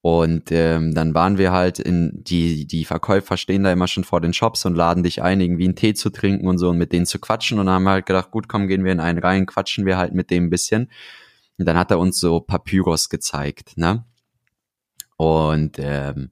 Und 0.00 0.50
ähm, 0.50 0.94
dann 0.94 1.14
waren 1.14 1.38
wir 1.38 1.52
halt 1.52 1.78
in, 1.78 2.24
die, 2.24 2.66
die 2.66 2.84
Verkäufer 2.84 3.36
stehen 3.36 3.62
da 3.62 3.70
immer 3.70 3.86
schon 3.86 4.02
vor 4.02 4.20
den 4.20 4.32
Shops 4.32 4.64
und 4.64 4.74
laden 4.74 5.04
dich 5.04 5.22
ein, 5.22 5.40
irgendwie 5.40 5.66
einen 5.66 5.76
Tee 5.76 5.94
zu 5.94 6.10
trinken 6.10 6.48
und 6.48 6.58
so 6.58 6.70
und 6.70 6.78
mit 6.78 6.92
denen 6.92 7.06
zu 7.06 7.20
quatschen. 7.20 7.60
Und 7.60 7.66
dann 7.66 7.76
haben 7.76 7.84
wir 7.84 7.92
halt 7.92 8.06
gedacht, 8.06 8.32
gut, 8.32 8.48
komm, 8.48 8.66
gehen 8.66 8.84
wir 8.84 8.90
in 8.90 8.98
einen 8.98 9.20
rein, 9.20 9.46
quatschen 9.46 9.86
wir 9.86 9.98
halt 9.98 10.14
mit 10.14 10.30
dem 10.30 10.46
ein 10.46 10.50
bisschen. 10.50 10.90
Und 11.58 11.66
dann 11.66 11.76
hat 11.76 11.90
er 11.92 12.00
uns 12.00 12.18
so 12.18 12.40
Papyrus 12.40 13.10
gezeigt, 13.10 13.76
ne? 13.76 14.04
Und 15.16 15.76
ähm, 15.78 16.30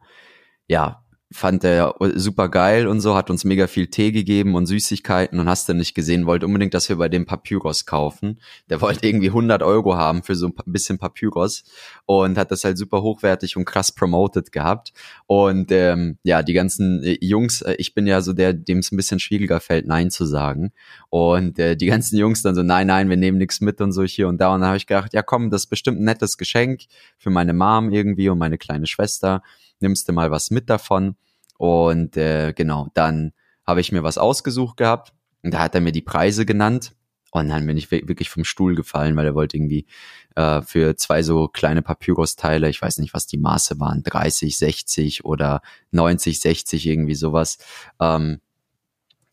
ja, 0.66 1.04
fand 1.32 1.62
er 1.62 1.94
super 2.16 2.48
geil 2.48 2.88
und 2.88 3.00
so, 3.00 3.14
hat 3.14 3.30
uns 3.30 3.44
mega 3.44 3.68
viel 3.68 3.86
Tee 3.86 4.10
gegeben 4.10 4.56
und 4.56 4.66
Süßigkeiten 4.66 5.38
und 5.38 5.48
hast 5.48 5.68
du 5.68 5.74
nicht 5.74 5.94
gesehen, 5.94 6.26
wollte 6.26 6.44
unbedingt, 6.44 6.74
dass 6.74 6.88
wir 6.88 6.96
bei 6.96 7.08
dem 7.08 7.24
Papyrus 7.24 7.86
kaufen. 7.86 8.40
Der 8.68 8.80
wollte 8.80 9.06
irgendwie 9.06 9.28
100 9.28 9.62
Euro 9.62 9.94
haben 9.94 10.24
für 10.24 10.34
so 10.34 10.48
ein 10.48 10.54
bisschen 10.66 10.98
Papyrus 10.98 11.62
und 12.06 12.36
hat 12.36 12.50
das 12.50 12.64
halt 12.64 12.78
super 12.78 13.02
hochwertig 13.02 13.56
und 13.56 13.64
krass 13.64 13.92
promoted 13.92 14.50
gehabt. 14.50 14.92
Und 15.26 15.70
ähm, 15.70 16.18
ja, 16.24 16.42
die 16.42 16.52
ganzen 16.52 17.04
äh, 17.04 17.16
Jungs, 17.20 17.62
äh, 17.62 17.76
ich 17.78 17.94
bin 17.94 18.08
ja 18.08 18.22
so 18.22 18.32
der, 18.32 18.52
dem 18.52 18.78
es 18.78 18.90
ein 18.90 18.96
bisschen 18.96 19.20
schwieriger 19.20 19.60
fällt, 19.60 19.86
Nein 19.86 20.10
zu 20.10 20.26
sagen. 20.26 20.72
Und 21.10 21.60
äh, 21.60 21.76
die 21.76 21.86
ganzen 21.86 22.18
Jungs 22.18 22.42
dann 22.42 22.56
so, 22.56 22.64
nein, 22.64 22.88
nein, 22.88 23.08
wir 23.08 23.16
nehmen 23.16 23.38
nichts 23.38 23.60
mit 23.60 23.80
und 23.80 23.92
so 23.92 24.02
hier 24.02 24.26
und 24.26 24.40
da. 24.40 24.52
Und 24.52 24.62
dann 24.62 24.68
habe 24.68 24.78
ich 24.78 24.86
gedacht, 24.88 25.14
ja 25.14 25.22
komm, 25.22 25.50
das 25.50 25.62
ist 25.62 25.66
bestimmt 25.68 26.00
ein 26.00 26.04
nettes 26.04 26.38
Geschenk 26.38 26.82
für 27.18 27.30
meine 27.30 27.52
Mom 27.52 27.92
irgendwie 27.92 28.28
und 28.28 28.38
meine 28.38 28.58
kleine 28.58 28.88
Schwester 28.88 29.42
nimmst 29.80 30.08
du 30.08 30.12
mal 30.12 30.30
was 30.30 30.50
mit 30.50 30.70
davon. 30.70 31.16
Und 31.58 32.16
äh, 32.16 32.52
genau, 32.54 32.88
dann 32.94 33.32
habe 33.66 33.80
ich 33.80 33.92
mir 33.92 34.02
was 34.02 34.18
ausgesucht 34.18 34.76
gehabt 34.76 35.12
und 35.42 35.54
da 35.54 35.60
hat 35.60 35.74
er 35.74 35.80
mir 35.80 35.92
die 35.92 36.02
Preise 36.02 36.46
genannt. 36.46 36.94
Und 37.32 37.48
dann 37.48 37.64
bin 37.66 37.76
ich 37.76 37.92
wirklich 37.92 38.28
vom 38.28 38.44
Stuhl 38.44 38.74
gefallen, 38.74 39.14
weil 39.14 39.26
er 39.26 39.36
wollte 39.36 39.56
irgendwie 39.56 39.86
äh, 40.34 40.62
für 40.62 40.96
zwei 40.96 41.22
so 41.22 41.46
kleine 41.46 41.80
Papyrus-Teile, 41.80 42.68
ich 42.68 42.82
weiß 42.82 42.98
nicht, 42.98 43.14
was 43.14 43.28
die 43.28 43.38
Maße 43.38 43.78
waren, 43.78 44.02
30, 44.02 44.58
60 44.58 45.24
oder 45.24 45.62
90, 45.92 46.40
60, 46.40 46.86
irgendwie 46.86 47.14
sowas. 47.14 47.58
Ähm, 48.00 48.40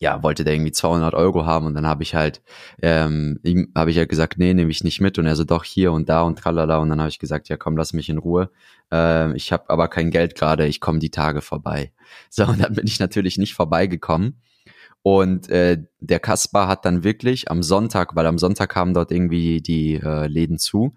ja, 0.00 0.22
wollte 0.22 0.44
der 0.44 0.54
irgendwie 0.54 0.72
200 0.72 1.14
Euro 1.14 1.44
haben 1.44 1.66
und 1.66 1.74
dann 1.74 1.86
habe 1.86 2.04
ich 2.04 2.14
halt, 2.14 2.40
ähm, 2.82 3.40
ihm 3.42 3.72
habe 3.74 3.90
ich 3.90 3.98
halt 3.98 4.08
gesagt, 4.08 4.38
nee, 4.38 4.54
nehme 4.54 4.70
ich 4.70 4.84
nicht 4.84 5.00
mit. 5.00 5.18
Und 5.18 5.26
er 5.26 5.34
so 5.34 5.44
doch 5.44 5.64
hier 5.64 5.92
und 5.92 6.08
da 6.08 6.22
und 6.22 6.38
tralala. 6.38 6.78
Und 6.78 6.90
dann 6.90 7.00
habe 7.00 7.08
ich 7.08 7.18
gesagt, 7.18 7.48
ja 7.48 7.56
komm, 7.56 7.76
lass 7.76 7.92
mich 7.92 8.08
in 8.08 8.18
Ruhe. 8.18 8.50
Ähm, 8.92 9.34
ich 9.34 9.52
habe 9.52 9.68
aber 9.70 9.88
kein 9.88 10.10
Geld 10.10 10.36
gerade, 10.36 10.66
ich 10.66 10.80
komme 10.80 11.00
die 11.00 11.10
Tage 11.10 11.40
vorbei. 11.42 11.92
So 12.30 12.46
und 12.46 12.60
dann 12.60 12.74
bin 12.74 12.86
ich 12.86 13.00
natürlich 13.00 13.38
nicht 13.38 13.54
vorbeigekommen. 13.54 14.40
Und 15.02 15.48
äh, 15.50 15.82
der 16.00 16.20
Kaspar 16.20 16.68
hat 16.68 16.84
dann 16.84 17.04
wirklich 17.04 17.50
am 17.50 17.62
Sonntag, 17.62 18.16
weil 18.16 18.26
am 18.26 18.38
Sonntag 18.38 18.70
kamen 18.70 18.94
dort 18.94 19.10
irgendwie 19.12 19.60
die 19.60 19.94
äh, 19.94 20.26
Läden 20.26 20.58
zu, 20.58 20.94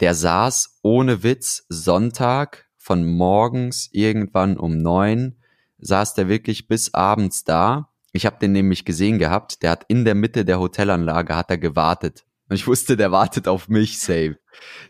der 0.00 0.14
saß 0.14 0.78
ohne 0.82 1.22
Witz 1.22 1.66
Sonntag 1.68 2.66
von 2.76 3.04
morgens 3.04 3.88
irgendwann 3.92 4.56
um 4.56 4.78
neun 4.78 5.36
saß 5.78 6.14
der 6.14 6.28
wirklich 6.28 6.68
bis 6.68 6.94
abends 6.94 7.44
da 7.44 7.88
ich 8.12 8.26
habe 8.26 8.38
den 8.38 8.52
nämlich 8.52 8.84
gesehen 8.84 9.18
gehabt, 9.18 9.62
der 9.62 9.70
hat 9.70 9.84
in 9.88 10.04
der 10.04 10.14
Mitte 10.14 10.44
der 10.44 10.58
Hotelanlage 10.58 11.36
hat 11.36 11.50
er 11.50 11.58
gewartet. 11.58 12.24
Und 12.48 12.56
ich 12.56 12.66
wusste, 12.66 12.96
der 12.96 13.12
wartet 13.12 13.46
auf 13.46 13.68
mich, 13.68 13.98
safe. 13.98 14.38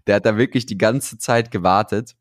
Der 0.06 0.16
hat 0.16 0.26
da 0.26 0.36
wirklich 0.36 0.66
die 0.66 0.78
ganze 0.78 1.18
Zeit 1.18 1.50
gewartet. 1.50 2.16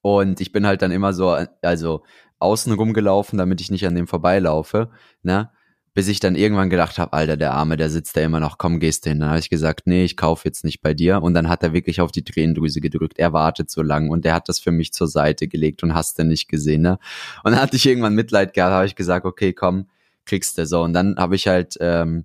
Und 0.00 0.40
ich 0.40 0.52
bin 0.52 0.66
halt 0.66 0.82
dann 0.82 0.90
immer 0.90 1.12
so, 1.12 1.36
also 1.62 2.04
außen 2.38 2.72
rumgelaufen, 2.72 3.38
damit 3.38 3.60
ich 3.60 3.70
nicht 3.70 3.86
an 3.86 3.94
dem 3.94 4.06
vorbeilaufe, 4.06 4.90
ne? 5.22 5.50
Bis 5.94 6.08
ich 6.08 6.18
dann 6.18 6.34
irgendwann 6.34 6.70
gedacht 6.70 6.98
habe, 6.98 7.12
Alter, 7.12 7.36
der 7.36 7.52
Arme, 7.52 7.76
der 7.76 7.88
sitzt 7.88 8.16
da 8.16 8.20
immer 8.20 8.40
noch, 8.40 8.58
komm, 8.58 8.80
gehst 8.80 9.06
du 9.06 9.10
hin. 9.10 9.20
Dann 9.20 9.28
habe 9.30 9.38
ich 9.38 9.48
gesagt, 9.48 9.82
nee, 9.86 10.04
ich 10.04 10.16
kaufe 10.16 10.48
jetzt 10.48 10.64
nicht 10.64 10.82
bei 10.82 10.92
dir. 10.92 11.22
Und 11.22 11.34
dann 11.34 11.48
hat 11.48 11.62
er 11.62 11.72
wirklich 11.72 12.00
auf 12.00 12.10
die 12.10 12.24
Tränendrüse 12.24 12.80
gedrückt. 12.80 13.16
Er 13.16 13.32
wartet 13.32 13.70
so 13.70 13.80
lang 13.80 14.10
und 14.10 14.24
der 14.24 14.34
hat 14.34 14.48
das 14.48 14.58
für 14.58 14.72
mich 14.72 14.92
zur 14.92 15.06
Seite 15.06 15.46
gelegt 15.46 15.84
und 15.84 15.94
hast 15.94 16.18
du 16.18 16.24
nicht 16.24 16.48
gesehen, 16.48 16.82
ne? 16.82 16.98
Und 17.44 17.52
dann 17.52 17.62
hatte 17.62 17.76
ich 17.76 17.86
irgendwann 17.86 18.14
Mitleid 18.14 18.54
gehabt, 18.54 18.72
habe 18.72 18.86
ich 18.86 18.96
gesagt, 18.96 19.24
okay, 19.24 19.52
komm, 19.52 19.86
kriegst 20.24 20.58
du 20.58 20.66
so. 20.66 20.82
Und 20.82 20.94
dann 20.94 21.16
habe 21.16 21.36
ich 21.36 21.46
halt, 21.46 21.76
ähm, 21.80 22.24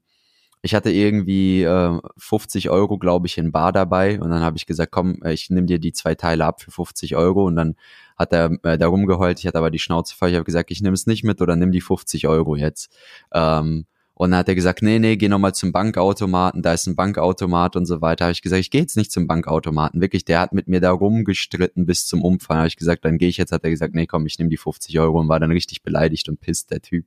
ich 0.63 0.73
hatte 0.73 0.89
irgendwie 0.89 1.61
äh, 1.63 1.99
50 2.17 2.71
Euro, 2.71 2.97
glaube 2.97 3.27
ich, 3.27 3.37
in 3.37 3.51
Bar 3.51 3.71
dabei. 3.71 4.19
Und 4.19 4.31
dann 4.31 4.41
habe 4.41 4.57
ich 4.57 4.65
gesagt, 4.65 4.91
komm, 4.91 5.21
ich 5.25 5.51
nehme 5.51 5.67
dir 5.67 5.79
die 5.79 5.93
zwei 5.93 6.15
Teile 6.15 6.45
ab 6.45 6.61
für 6.61 6.71
50 6.71 7.15
Euro. 7.15 7.45
Und 7.45 7.55
dann 7.55 7.75
hat 8.19 8.33
er 8.33 8.51
äh, 8.63 8.77
da 8.77 8.87
rumgeheult, 8.87 9.39
ich 9.39 9.47
hatte 9.47 9.57
aber 9.57 9.71
die 9.71 9.79
Schnauze 9.79 10.15
voll, 10.15 10.29
ich 10.29 10.35
habe 10.35 10.45
gesagt, 10.45 10.69
ich 10.69 10.81
nehme 10.81 10.93
es 10.93 11.07
nicht 11.07 11.23
mit 11.23 11.41
oder 11.41 11.55
nimm 11.55 11.71
die 11.71 11.81
50 11.81 12.27
Euro 12.27 12.55
jetzt. 12.55 12.91
Ähm, 13.33 13.85
und 14.19 14.31
dann 14.31 14.39
hat 14.39 14.49
er 14.49 14.55
gesagt, 14.55 14.81
nee, 14.81 14.99
nee, 14.99 15.15
geh 15.15 15.29
nochmal 15.29 15.55
zum 15.55 15.71
Bankautomaten, 15.71 16.61
da 16.61 16.73
ist 16.73 16.85
ein 16.87 16.97
Bankautomat 16.97 17.77
und 17.77 17.85
so 17.85 18.01
weiter. 18.01 18.25
Habe 18.25 18.33
ich 18.33 18.41
gesagt, 18.41 18.59
ich 18.59 18.69
gehe 18.69 18.81
jetzt 18.81 18.97
nicht 18.97 19.13
zum 19.13 19.27
Bankautomaten. 19.27 20.01
Wirklich, 20.01 20.25
der 20.25 20.41
hat 20.41 20.51
mit 20.51 20.67
mir 20.67 20.81
da 20.81 20.91
rumgestritten 20.91 21.85
bis 21.85 22.05
zum 22.05 22.21
Umfallen. 22.21 22.59
Habe 22.59 22.67
ich 22.67 22.75
gesagt, 22.75 23.05
dann 23.05 23.17
gehe 23.17 23.29
ich 23.29 23.37
jetzt. 23.37 23.53
Hat 23.53 23.63
er 23.63 23.69
gesagt, 23.69 23.95
nee, 23.95 24.07
komm, 24.07 24.25
ich 24.25 24.37
nehme 24.37 24.49
die 24.49 24.57
50 24.57 24.99
Euro 24.99 25.21
und 25.21 25.29
war 25.29 25.39
dann 25.39 25.51
richtig 25.51 25.83
beleidigt 25.83 26.27
und 26.27 26.41
pisst, 26.41 26.69
der 26.69 26.81
Typ. 26.81 27.05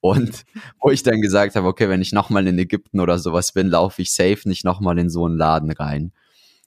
Und 0.00 0.46
wo 0.80 0.88
ich 0.88 1.02
dann 1.02 1.20
gesagt 1.20 1.56
habe, 1.56 1.66
okay, 1.66 1.90
wenn 1.90 2.00
ich 2.00 2.12
nochmal 2.12 2.46
in 2.46 2.58
Ägypten 2.58 3.00
oder 3.00 3.18
sowas 3.18 3.52
bin, 3.52 3.68
laufe 3.68 4.00
ich 4.00 4.10
safe 4.10 4.48
nicht 4.48 4.64
nochmal 4.64 4.98
in 4.98 5.10
so 5.10 5.26
einen 5.26 5.36
Laden 5.36 5.70
rein 5.70 6.10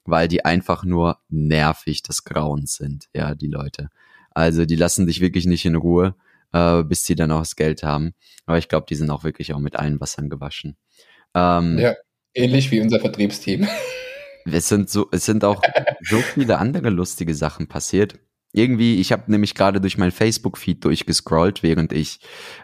weil 0.05 0.27
die 0.27 0.45
einfach 0.45 0.83
nur 0.83 1.19
nervig 1.29 2.03
des 2.03 2.23
Grauens 2.23 2.75
sind, 2.75 3.07
ja, 3.13 3.35
die 3.35 3.47
Leute. 3.47 3.89
Also 4.31 4.65
die 4.65 4.75
lassen 4.75 5.07
dich 5.07 5.21
wirklich 5.21 5.45
nicht 5.45 5.65
in 5.65 5.75
Ruhe, 5.75 6.15
äh, 6.53 6.83
bis 6.83 7.05
sie 7.05 7.15
dann 7.15 7.31
auch 7.31 7.39
das 7.39 7.55
Geld 7.55 7.83
haben. 7.83 8.13
Aber 8.45 8.57
ich 8.57 8.67
glaube, 8.67 8.85
die 8.89 8.95
sind 8.95 9.09
auch 9.09 9.23
wirklich 9.23 9.53
auch 9.53 9.59
mit 9.59 9.75
allen 9.75 9.99
Wassern 9.99 10.29
gewaschen. 10.29 10.77
Ähm, 11.33 11.77
ja, 11.79 11.95
ähnlich 12.33 12.71
wie 12.71 12.81
unser 12.81 12.99
Vertriebsteam. 12.99 13.67
Es 14.45 14.67
sind 14.67 14.89
so, 14.89 15.07
es 15.13 15.23
sind 15.23 15.45
auch 15.45 15.61
so 16.01 16.17
viele 16.17 16.57
andere 16.57 16.89
lustige 16.89 17.33
Sachen 17.33 17.67
passiert. 17.67 18.19
Irgendwie, 18.51 18.99
ich 18.99 19.13
habe 19.13 19.31
nämlich 19.31 19.55
gerade 19.55 19.79
durch 19.79 19.97
mein 19.97 20.11
Facebook-Feed 20.11 20.83
durchgescrollt, 20.83 21.63
während 21.63 21.93
ich, 21.93 22.19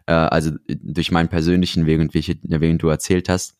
äh, 0.05 0.11
also 0.11 0.51
durch 0.67 1.11
meinen 1.11 1.29
persönlichen, 1.29 1.85
während, 1.85 2.13
während 2.13 2.83
du 2.83 2.89
erzählt 2.89 3.29
hast, 3.29 3.55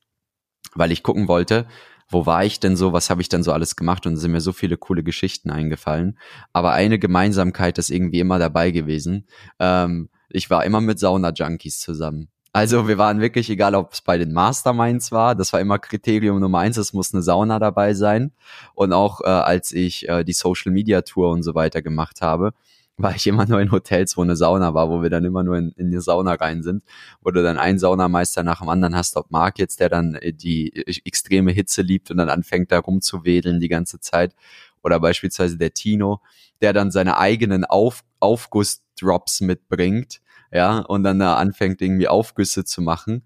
weil 0.75 0.91
ich 0.91 1.01
gucken 1.01 1.29
wollte, 1.29 1.65
wo 2.09 2.25
war 2.25 2.43
ich 2.43 2.59
denn 2.59 2.75
so, 2.75 2.91
was 2.91 3.09
habe 3.09 3.21
ich 3.21 3.29
denn 3.29 3.43
so 3.43 3.53
alles 3.53 3.75
gemacht 3.75 4.05
und 4.05 4.17
sind 4.17 4.31
mir 4.31 4.41
so 4.41 4.51
viele 4.51 4.77
coole 4.77 5.03
Geschichten 5.03 5.51
eingefallen. 5.51 6.17
Aber 6.53 6.71
eine 6.71 6.99
Gemeinsamkeit 6.99 7.77
ist 7.77 7.89
irgendwie 7.89 8.19
immer 8.19 8.39
dabei 8.39 8.71
gewesen. 8.71 9.27
Ähm, 9.59 10.09
ich 10.29 10.49
war 10.49 10.65
immer 10.65 10.81
mit 10.81 10.99
Sauna-Junkies 10.99 11.79
zusammen. 11.79 12.29
Also 12.51 12.87
wir 12.87 12.97
waren 12.97 13.21
wirklich, 13.21 13.49
egal 13.51 13.75
ob 13.75 13.93
es 13.93 14.01
bei 14.01 14.17
den 14.17 14.33
Masterminds 14.33 15.11
war, 15.11 15.35
das 15.35 15.53
war 15.53 15.59
immer 15.59 15.77
Kriterium 15.77 16.39
Nummer 16.39 16.59
eins, 16.59 16.77
es 16.77 16.93
muss 16.93 17.13
eine 17.13 17.21
Sauna 17.21 17.59
dabei 17.59 17.93
sein. 17.93 18.31
Und 18.73 18.91
auch 18.91 19.21
äh, 19.21 19.27
als 19.27 19.71
ich 19.71 20.09
äh, 20.09 20.23
die 20.23 20.33
Social 20.33 20.71
Media 20.71 21.01
Tour 21.01 21.29
und 21.29 21.43
so 21.43 21.53
weiter 21.53 21.83
gemacht 21.83 22.21
habe, 22.21 22.53
war 23.01 23.15
ich 23.15 23.25
immer 23.27 23.45
nur 23.45 23.59
in 23.61 23.71
Hotels, 23.71 24.17
wo 24.17 24.21
eine 24.21 24.35
Sauna 24.35 24.73
war, 24.73 24.89
wo 24.89 25.01
wir 25.01 25.09
dann 25.09 25.25
immer 25.25 25.43
nur 25.43 25.57
in, 25.57 25.71
in 25.71 25.91
die 25.91 26.01
Sauna 26.01 26.33
rein 26.33 26.63
sind, 26.63 26.83
wo 27.21 27.31
du 27.31 27.41
dann 27.41 27.57
einen 27.57 27.79
Saunameister 27.79 28.43
nach 28.43 28.59
dem 28.59 28.69
anderen 28.69 28.95
hast, 28.95 29.15
ob 29.15 29.31
Mark 29.31 29.57
jetzt, 29.59 29.79
der 29.79 29.89
dann 29.89 30.15
äh, 30.15 30.33
die 30.33 30.75
äh, 30.75 30.99
extreme 31.05 31.51
Hitze 31.51 31.81
liebt 31.81 32.11
und 32.11 32.17
dann 32.17 32.29
anfängt 32.29 32.71
da 32.71 32.79
rumzuwedeln 32.79 33.59
die 33.59 33.69
ganze 33.69 33.99
Zeit, 33.99 34.35
oder 34.81 34.99
beispielsweise 34.99 35.57
der 35.57 35.73
Tino, 35.73 36.21
der 36.61 36.73
dann 36.73 36.91
seine 36.91 37.17
eigenen 37.17 37.65
Auf 37.65 38.03
Aufgussdrops 38.19 39.41
mitbringt, 39.41 40.21
ja, 40.51 40.79
und 40.79 41.03
dann 41.03 41.19
da 41.19 41.35
anfängt 41.35 41.81
irgendwie 41.81 42.07
Aufgüsse 42.07 42.63
zu 42.65 42.81
machen 42.81 43.25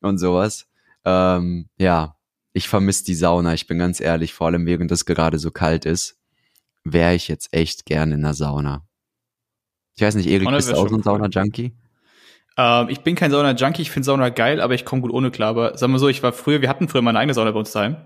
und 0.00 0.18
sowas. 0.18 0.66
Ähm, 1.04 1.68
ja, 1.78 2.16
ich 2.52 2.68
vermisse 2.68 3.04
die 3.04 3.14
Sauna, 3.14 3.54
ich 3.54 3.66
bin 3.66 3.78
ganz 3.78 4.00
ehrlich, 4.00 4.34
vor 4.34 4.48
allem 4.48 4.66
während 4.66 4.90
es 4.92 5.04
gerade 5.06 5.38
so 5.38 5.50
kalt 5.50 5.84
ist 5.84 6.18
wäre 6.84 7.14
ich 7.14 7.28
jetzt 7.28 7.52
echt 7.52 7.86
gerne 7.86 8.14
in 8.14 8.22
der 8.22 8.34
Sauna. 8.34 8.86
Ich 9.96 10.02
weiß 10.02 10.14
nicht, 10.16 10.28
Erik, 10.28 10.48
bist 10.48 10.70
du 10.70 10.76
auch 10.76 10.88
so 10.88 10.96
ein 10.96 11.02
Sauna-Junkie? 11.02 11.72
Ähm, 12.56 12.88
ich 12.88 13.00
bin 13.00 13.14
kein 13.14 13.30
Sauna-Junkie, 13.30 13.82
ich 13.82 13.90
finde 13.90 14.04
Sauna 14.04 14.28
geil, 14.28 14.60
aber 14.60 14.74
ich 14.74 14.84
komme 14.84 15.02
gut 15.02 15.12
ohne 15.12 15.30
klar. 15.30 15.50
Aber 15.50 15.78
sagen 15.78 15.92
wir 15.92 15.98
so, 15.98 16.08
ich 16.08 16.22
war 16.22 16.32
früher, 16.32 16.60
wir 16.60 16.68
hatten 16.68 16.88
früher 16.88 17.02
meine 17.02 17.18
eigene 17.18 17.34
Sauna 17.34 17.50
bei 17.50 17.58
uns 17.58 17.72
daheim. 17.72 17.96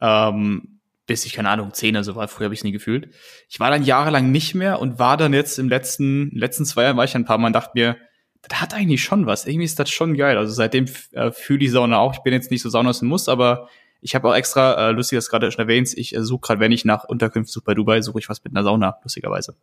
Ähm, 0.00 0.80
bis 1.06 1.24
ich, 1.24 1.32
keine 1.32 1.48
Ahnung, 1.48 1.72
zehn 1.72 1.94
oder 1.94 2.04
so 2.04 2.16
war, 2.16 2.28
früher 2.28 2.46
habe 2.46 2.54
ich 2.54 2.60
es 2.60 2.64
nie 2.64 2.72
gefühlt. 2.72 3.10
Ich 3.48 3.60
war 3.60 3.70
dann 3.70 3.84
jahrelang 3.84 4.30
nicht 4.32 4.54
mehr 4.54 4.80
und 4.80 4.98
war 4.98 5.16
dann 5.16 5.32
jetzt 5.32 5.58
im 5.58 5.68
letzten, 5.68 6.30
letzten 6.32 6.64
zwei 6.64 6.84
Jahren 6.84 6.96
war 6.96 7.04
ich 7.04 7.14
ein 7.14 7.24
paar 7.24 7.38
Mal 7.38 7.48
und 7.48 7.52
dachte 7.52 7.72
mir, 7.74 7.96
das 8.42 8.60
hat 8.60 8.74
eigentlich 8.74 9.02
schon 9.02 9.26
was. 9.26 9.46
Irgendwie 9.46 9.64
ist 9.64 9.78
das 9.78 9.90
schon 9.90 10.16
geil. 10.16 10.36
Also 10.36 10.52
seitdem 10.52 10.86
äh, 11.12 11.30
fühle 11.30 11.64
ich 11.64 11.70
Sauna 11.70 11.98
auch. 11.98 12.14
Ich 12.14 12.20
bin 12.20 12.32
jetzt 12.32 12.50
nicht 12.50 12.62
so 12.62 12.70
Saunas 12.70 13.02
Muss, 13.02 13.28
aber 13.28 13.68
ich 14.00 14.14
habe 14.14 14.28
auch 14.28 14.34
extra, 14.34 14.88
äh, 14.88 14.92
lustig, 14.92 15.16
dass 15.16 15.28
gerade 15.28 15.50
schon 15.50 15.62
erwähnt, 15.62 15.92
ich 15.96 16.14
äh, 16.14 16.22
suche 16.22 16.40
gerade, 16.40 16.60
wenn 16.60 16.72
ich 16.72 16.84
nach 16.84 17.04
Unterkünften 17.04 17.52
suche 17.52 17.64
bei 17.64 17.74
Dubai, 17.74 18.02
suche 18.02 18.18
ich 18.18 18.28
was 18.28 18.42
mit 18.44 18.54
einer 18.54 18.64
Sauna, 18.64 18.98
lustigerweise. 19.02 19.56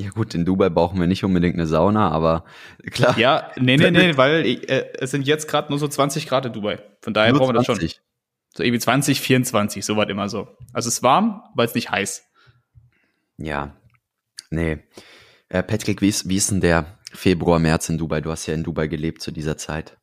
Ja 0.00 0.10
gut, 0.10 0.32
in 0.36 0.44
Dubai 0.44 0.68
brauchen 0.68 1.00
wir 1.00 1.08
nicht 1.08 1.24
unbedingt 1.24 1.56
eine 1.56 1.66
Sauna, 1.66 2.10
aber 2.10 2.44
klar. 2.92 3.18
Ja, 3.18 3.50
nee, 3.56 3.76
nee, 3.76 3.90
nee, 3.90 4.16
weil 4.16 4.46
äh, 4.46 4.84
es 4.94 5.10
sind 5.10 5.26
jetzt 5.26 5.48
gerade 5.48 5.70
nur 5.70 5.80
so 5.80 5.88
20 5.88 6.28
Grad 6.28 6.46
in 6.46 6.52
Dubai. 6.52 6.78
Von 7.00 7.14
daher 7.14 7.32
nur 7.32 7.40
brauchen 7.40 7.50
wir 7.50 7.54
das 7.54 7.66
schon. 7.66 7.80
So 8.54 8.62
irgendwie 8.62 8.78
20, 8.78 9.20
24, 9.20 9.84
so 9.84 9.96
weit 9.96 10.08
immer 10.08 10.28
so. 10.28 10.56
Also 10.72 10.86
es 10.86 10.94
ist 10.94 11.02
warm, 11.02 11.42
weil 11.54 11.66
es 11.66 11.74
nicht 11.74 11.90
heiß. 11.90 12.24
Ja, 13.38 13.76
nee. 14.50 14.78
Äh, 15.48 15.64
Patrick, 15.64 16.00
wie 16.00 16.08
ist, 16.08 16.28
wie 16.28 16.36
ist 16.36 16.52
denn 16.52 16.60
der 16.60 16.98
Februar, 17.12 17.58
März 17.58 17.88
in 17.88 17.98
Dubai? 17.98 18.20
Du 18.20 18.30
hast 18.30 18.46
ja 18.46 18.54
in 18.54 18.62
Dubai 18.62 18.86
gelebt 18.86 19.20
zu 19.20 19.32
dieser 19.32 19.56
Zeit. 19.56 19.96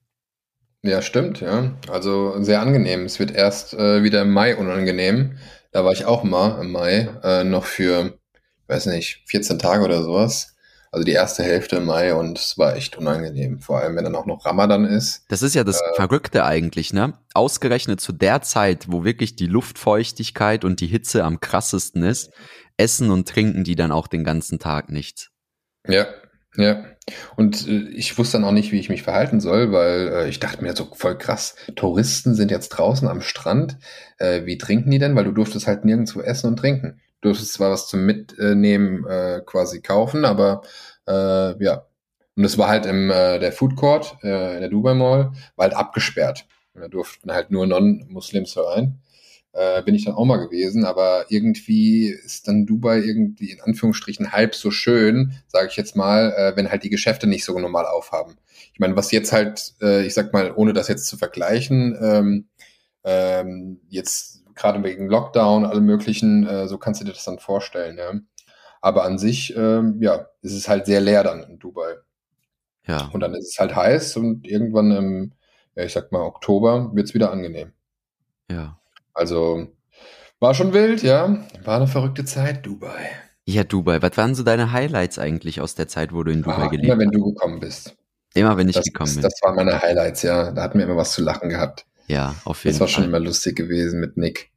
Ja, 0.84 1.02
stimmt, 1.02 1.40
ja. 1.40 1.72
Also 1.90 2.44
sehr 2.44 2.62
angenehm. 2.62 3.06
Es 3.06 3.18
wird 3.20 3.32
erst 3.32 3.74
äh, 3.74 4.04
wieder 4.04 4.24
im 4.24 4.32
Mai 4.32 4.58
unangenehm. 4.58 5.38
Da 5.72 5.86
war 5.86 5.94
ich 5.94 6.06
auch 6.06 6.24
mal 6.24 6.62
im 6.62 6.72
Mai, 6.72 7.10
äh, 7.24 7.44
noch 7.46 7.66
für, 7.66 8.20
weiß 8.67 8.88
nicht, 8.88 9.22
14 9.25 9.60
Tage 9.60 9.84
oder 9.84 10.03
sowas. 10.03 10.55
Also 10.91 11.03
die 11.03 11.12
erste 11.12 11.43
Hälfte 11.43 11.75
im 11.75 11.86
Mai 11.86 12.13
und 12.13 12.39
es 12.39 12.57
war 12.57 12.77
echt 12.77 12.98
unangenehm. 12.98 13.60
Vor 13.60 13.79
allem, 13.79 13.98
wenn 13.98 14.05
dann 14.05 14.15
auch 14.15 14.25
noch 14.25 14.45
Ramadan 14.45 14.86
ist. 14.86 15.25
Das 15.27 15.41
ist 15.41 15.53
ja 15.53 15.65
das 15.65 15.81
äh, 15.81 15.95
Verrückte 15.95 16.45
eigentlich, 16.45 16.93
ne? 16.93 17.15
Ausgerechnet 17.34 18.00
zu 18.00 18.13
der 18.13 18.41
Zeit, 18.43 18.86
wo 18.89 19.03
wirklich 19.03 19.36
die 19.36 19.48
Luftfeuchtigkeit 19.48 20.63
und 20.63 20.79
die 20.79 20.88
Hitze 20.88 21.25
am 21.25 21.41
krassesten 21.41 22.03
ist, 22.03 22.31
essen 22.77 23.12
und 23.12 23.27
trinken 23.27 23.65
die 23.65 23.75
dann 23.75 23.91
auch 23.91 24.07
den 24.07 24.24
ganzen 24.24 24.57
Tag 24.57 24.89
nichts. 24.89 25.31
Ja, 25.86 26.07
ja. 26.55 26.86
Und 27.36 27.67
äh, 27.67 27.89
ich 27.89 28.17
wusste 28.17 28.38
dann 28.38 28.45
auch 28.45 28.51
nicht, 28.51 28.72
wie 28.72 28.79
ich 28.79 28.89
mich 28.89 29.03
verhalten 29.03 29.39
soll, 29.39 29.72
weil 29.72 30.07
äh, 30.07 30.29
ich 30.29 30.39
dachte 30.39 30.63
mir 30.63 30.75
so 30.75 30.88
voll 30.93 31.17
krass, 31.17 31.55
Touristen 31.75 32.36
sind 32.36 32.51
jetzt 32.51 32.69
draußen 32.69 33.07
am 33.07 33.22
Strand. 33.22 33.77
Äh, 34.17 34.45
wie 34.45 34.57
trinken 34.57 34.91
die 34.91 35.00
denn? 35.00 35.15
Weil 35.15 35.25
du 35.25 35.31
durftest 35.31 35.67
halt 35.67 35.86
nirgendwo 35.86 36.22
essen 36.22 36.48
und 36.48 36.57
trinken. 36.57 37.01
Du 37.25 37.29
durftest 37.32 37.53
zwar 37.53 37.72
was 37.72 37.88
zum 37.88 38.05
Mitnehmen 38.05 39.03
äh, 39.08 39.41
quasi 39.44 39.82
kaufen, 39.82 40.25
aber 40.25 40.62
äh, 41.08 41.63
ja. 41.63 41.88
Und 42.36 42.44
es 42.44 42.60
war 42.60 42.67
halt 42.67 42.86
im 42.86 43.10
äh, 43.10 43.39
der 43.39 43.51
Food 43.51 43.75
Court 43.75 44.17
äh, 44.22 44.53
in 44.53 44.60
der 44.62 44.70
Dubai 44.70 44.94
Mall, 44.94 45.32
war 45.55 45.63
halt 45.63 45.74
abgesperrt. 45.74 46.46
Und 46.75 46.82
da 46.82 46.88
durften 46.88 47.32
halt 47.32 47.50
nur 47.50 47.65
Non-Muslims 47.65 48.55
rein 48.58 49.01
äh, 49.53 49.82
bin 49.82 49.96
ich 49.96 50.05
dann 50.05 50.13
auch 50.13 50.25
mal 50.25 50.38
gewesen, 50.38 50.86
aber 50.86 51.25
irgendwie 51.29 52.10
ist 52.10 52.48
dann 52.48 52.67
Dubai 52.67 53.00
irgendwie 53.00 53.51
in 53.51 53.62
Anführungsstrichen 53.62 54.32
halb 54.32 54.53
so 54.53 54.70
schön, 54.70 55.34
sage 55.48 55.70
ich 55.70 55.77
jetzt 55.77 55.96
mal, 55.96 56.32
äh, 56.38 56.55
wenn 56.55 56.70
halt 56.70 56.84
die 56.84 56.89
Geschäfte 56.89 57.25
nicht 57.25 57.46
so 57.46 57.58
normal 57.58 57.86
aufhaben. 57.86 58.36
Ich 58.74 58.79
meine, 58.79 58.96
was 58.98 59.12
jetzt 59.12 59.32
halt, 59.32 59.74
äh, 59.82 60.05
ich 60.05 60.13
sag 60.13 60.32
mal, 60.34 60.53
ohne 60.55 60.74
das 60.74 60.89
jetzt 60.89 61.08
zu 61.08 61.17
vergleichen, 61.17 61.98
ähm, 62.00 62.50
ähm, 63.03 63.79
jetzt 63.88 64.45
gerade 64.55 64.83
wegen 64.83 65.07
Lockdown, 65.07 65.65
alle 65.65 65.81
möglichen, 65.81 66.47
äh, 66.47 66.67
so 66.67 66.77
kannst 66.77 67.01
du 67.01 67.05
dir 67.05 67.13
das 67.13 67.25
dann 67.25 67.39
vorstellen, 67.39 67.97
ja. 67.97 68.13
Aber 68.81 69.03
an 69.03 69.17
sich, 69.17 69.55
ähm, 69.55 70.01
ja, 70.01 70.27
ist 70.41 70.53
es 70.53 70.69
halt 70.69 70.85
sehr 70.85 71.01
leer 71.01 71.24
dann 71.24 71.43
in 71.43 71.59
Dubai. 71.59 71.95
Ja. 72.88 73.09
Und 73.13 73.19
dann 73.21 73.33
ist 73.33 73.53
es 73.53 73.59
halt 73.59 73.75
heiß 73.75 74.17
und 74.17 74.47
irgendwann 74.47 74.91
im, 74.91 75.31
ja, 75.75 75.83
ich 75.83 75.93
sag 75.93 76.12
mal, 76.12 76.21
Oktober 76.21 76.91
wird's 76.93 77.13
wieder 77.13 77.31
angenehm. 77.31 77.74
Ja. 78.50 78.79
Also 79.13 79.67
war 80.39 80.53
schon 80.53 80.74
wild, 80.74 81.01
ja. 81.01 81.43
War 81.63 81.77
eine 81.77 81.88
verrückte 81.88 82.25
Zeit, 82.25 82.65
Dubai. 82.65 83.09
Ja, 83.45 83.63
Dubai. 83.63 84.01
Was 84.01 84.17
waren 84.17 84.35
so 84.35 84.43
deine 84.43 84.71
Highlights 84.71 85.17
eigentlich 85.17 85.62
aus 85.62 85.75
der 85.75 85.88
Zeit, 85.88 86.13
wo 86.13 86.24
du 86.24 86.31
in 86.31 86.43
Dubai 86.43 86.63
ah, 86.63 86.67
gelebt 86.67 86.89
hast? 86.89 86.93
Immer 86.93 87.00
wenn 87.00 87.12
du 87.12 87.33
gekommen 87.33 87.59
bist. 87.59 87.96
Immer 88.33 88.57
wenn 88.57 88.68
ich 88.68 88.75
das, 88.75 88.85
gekommen 88.85 89.13
bin. 89.13 89.22
Das 89.22 89.39
waren 89.41 89.55
meine 89.55 89.81
Highlights, 89.81 90.22
ja. 90.24 90.51
Da 90.51 90.61
hatten 90.61 90.77
wir 90.77 90.85
immer 90.85 90.98
was 90.98 91.13
zu 91.13 91.24
lachen 91.24 91.50
gehabt. 91.50 91.85
Ja, 92.07 92.35
auf 92.46 92.63
jeden 92.63 92.77
Fall. 92.77 92.79
Das 92.79 92.79
war 92.79 92.87
Fall. 92.87 92.94
schon 92.96 93.03
immer 93.05 93.20
lustig 93.20 93.55
gewesen 93.55 94.00
mit 94.00 94.18
Nick. 94.18 94.51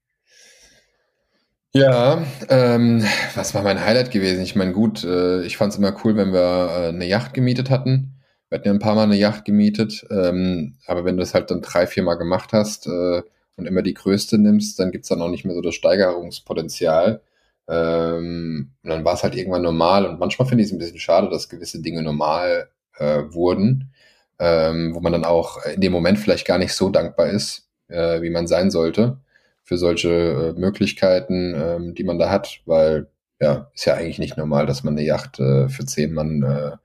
Ja, 1.74 2.24
ähm, 2.48 3.04
was 3.34 3.54
war 3.54 3.62
mein 3.62 3.84
Highlight 3.84 4.10
gewesen? 4.10 4.42
Ich 4.42 4.56
meine, 4.56 4.72
gut, 4.72 5.04
äh, 5.04 5.42
ich 5.44 5.56
fand 5.56 5.72
es 5.72 5.78
immer 5.78 5.94
cool, 6.04 6.16
wenn 6.16 6.32
wir 6.32 6.40
äh, 6.40 6.88
eine 6.88 7.06
Yacht 7.06 7.34
gemietet 7.34 7.70
hatten. 7.70 8.14
Wir 8.48 8.58
hatten 8.58 8.68
ja 8.68 8.72
ein 8.72 8.78
paar 8.78 8.94
Mal 8.94 9.02
eine 9.02 9.16
Yacht 9.16 9.44
gemietet, 9.44 10.06
ähm, 10.10 10.78
aber 10.86 11.04
wenn 11.04 11.16
du 11.16 11.20
das 11.20 11.34
halt 11.34 11.50
dann 11.50 11.60
drei, 11.60 11.86
vier 11.86 12.02
Mal 12.02 12.14
gemacht 12.14 12.52
hast, 12.52 12.86
äh, 12.86 13.22
und 13.58 13.66
immer 13.66 13.82
die 13.82 13.94
größte 13.94 14.38
nimmst, 14.38 14.78
dann 14.78 14.92
gibt's 14.92 15.08
dann 15.08 15.20
auch 15.20 15.28
nicht 15.28 15.44
mehr 15.44 15.54
so 15.54 15.60
das 15.60 15.74
Steigerungspotenzial. 15.74 17.20
Ähm, 17.66 18.70
und 18.82 18.90
dann 18.90 19.04
war 19.04 19.14
es 19.14 19.24
halt 19.24 19.34
irgendwann 19.34 19.62
normal. 19.62 20.06
Und 20.06 20.20
manchmal 20.20 20.48
finde 20.48 20.62
ich 20.62 20.68
es 20.70 20.72
ein 20.72 20.78
bisschen 20.78 21.00
schade, 21.00 21.28
dass 21.28 21.48
gewisse 21.48 21.82
Dinge 21.82 22.02
normal 22.02 22.70
äh, 22.96 23.24
wurden, 23.30 23.92
ähm, 24.38 24.94
wo 24.94 25.00
man 25.00 25.12
dann 25.12 25.24
auch 25.24 25.64
in 25.64 25.80
dem 25.80 25.92
Moment 25.92 26.18
vielleicht 26.18 26.46
gar 26.46 26.58
nicht 26.58 26.72
so 26.72 26.90
dankbar 26.90 27.28
ist, 27.28 27.68
äh, 27.88 28.22
wie 28.22 28.30
man 28.30 28.46
sein 28.46 28.70
sollte 28.70 29.18
für 29.64 29.78
solche 29.78 30.08
äh, 30.56 30.58
Möglichkeiten, 30.58 31.54
ähm, 31.54 31.94
die 31.94 32.04
man 32.04 32.18
da 32.18 32.30
hat, 32.30 32.60
weil 32.64 33.08
ja, 33.40 33.70
ist 33.74 33.84
ja 33.84 33.94
eigentlich 33.94 34.18
nicht 34.18 34.36
normal, 34.36 34.66
dass 34.66 34.82
man 34.82 34.94
eine 34.94 35.06
Yacht 35.06 35.38
äh, 35.38 35.68
für 35.68 35.84
zehn 35.84 36.12
Mann 36.12 36.42
äh, 36.42 36.76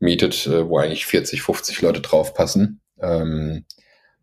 mietet, 0.00 0.46
äh, 0.46 0.68
wo 0.68 0.78
eigentlich 0.78 1.06
40, 1.06 1.42
50 1.42 1.82
Leute 1.82 2.00
draufpassen. 2.00 2.80
Ähm, 3.00 3.64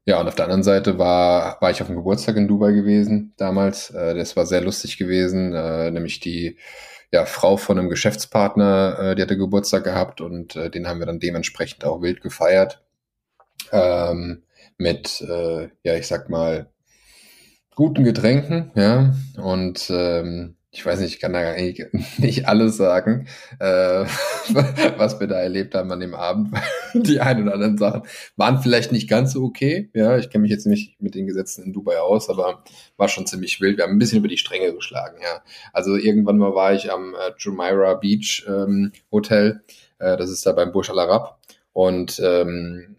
ja, 0.06 0.20
und 0.20 0.28
auf 0.28 0.36
der 0.36 0.46
anderen 0.46 0.64
Seite 0.64 0.98
war, 0.98 1.60
war 1.62 1.72
ich 1.72 1.82
auf 1.82 1.88
dem 1.88 1.96
Geburtstag 1.98 2.38
in 2.38 2.48
Dubai 2.48 2.72
gewesen 2.72 3.34
damals. 3.38 3.90
Äh, 3.90 4.16
das 4.16 4.36
war 4.36 4.46
sehr 4.46 4.62
lustig 4.62 4.98
gewesen, 4.98 5.54
äh, 5.54 5.92
nämlich 5.92 6.20
die 6.20 6.58
ja, 7.12 7.26
Frau 7.26 7.58
von 7.58 7.78
einem 7.78 7.90
Geschäftspartner, 7.90 9.00
äh, 9.00 9.16
die 9.16 9.22
hatte 9.22 9.38
Geburtstag 9.38 9.84
gehabt 9.84 10.22
und 10.22 10.56
äh, 10.56 10.70
den 10.70 10.88
haben 10.88 11.00
wir 11.00 11.06
dann 11.06 11.20
dementsprechend 11.20 11.86
auch 11.86 12.02
wild 12.02 12.22
gefeiert. 12.22 12.84
Ähm, 13.72 14.44
mit, 14.78 15.22
äh, 15.22 15.70
ja, 15.84 15.96
ich 15.96 16.08
sag 16.08 16.30
mal, 16.30 16.70
guten 17.76 18.04
Getränken, 18.04 18.72
ja, 18.76 19.14
und 19.38 19.90
ähm, 19.90 20.55
ich 20.76 20.86
weiß 20.86 21.00
nicht, 21.00 21.14
ich 21.14 21.20
kann 21.22 21.32
da 21.32 21.40
eigentlich 21.40 21.88
nicht 22.18 22.50
alles 22.50 22.76
sagen, 22.76 23.28
äh, 23.60 23.66
was 24.98 25.20
wir 25.22 25.28
da 25.28 25.40
erlebt 25.40 25.74
haben 25.74 25.90
an 25.92 26.02
dem 26.02 26.14
Abend. 26.14 26.54
Die 26.94 27.22
ein 27.22 27.42
oder 27.42 27.54
anderen 27.54 27.78
Sachen 27.78 28.04
waren 28.36 28.62
vielleicht 28.62 28.92
nicht 28.92 29.10
ganz 29.10 29.32
so 29.32 29.44
okay. 29.44 29.90
Ja, 29.94 30.18
ich 30.18 30.30
kenne 30.30 30.42
mich 30.42 30.52
jetzt 30.52 30.68
nicht 30.68 31.02
mit 31.02 31.16
den 31.16 31.28
Gesetzen 31.28 31.64
in 31.64 31.72
Dubai 31.74 32.00
aus, 32.00 32.30
aber 32.30 32.64
war 32.98 33.08
schon 33.08 33.26
ziemlich 33.26 33.62
wild. 33.62 33.78
Wir 33.78 33.86
haben 33.86 33.94
ein 33.94 34.00
bisschen 34.00 34.20
über 34.20 34.28
die 34.28 34.38
Stränge 34.38 34.74
geschlagen, 34.74 35.18
ja. 35.24 35.42
Also 35.72 35.96
irgendwann 35.96 36.38
mal 36.38 36.54
war 36.54 36.74
ich 36.74 36.92
am 36.92 37.16
äh, 37.16 37.32
Jumeirah 37.38 37.94
Beach 37.94 38.46
ähm, 38.48 38.92
Hotel. 39.12 39.64
Äh, 40.00 40.18
das 40.18 40.30
ist 40.30 40.46
da 40.46 40.52
beim 40.52 40.74
Burj 40.74 40.90
Al 40.92 41.00
Arab 41.00 41.40
und 41.72 42.20
ähm, 42.22 42.98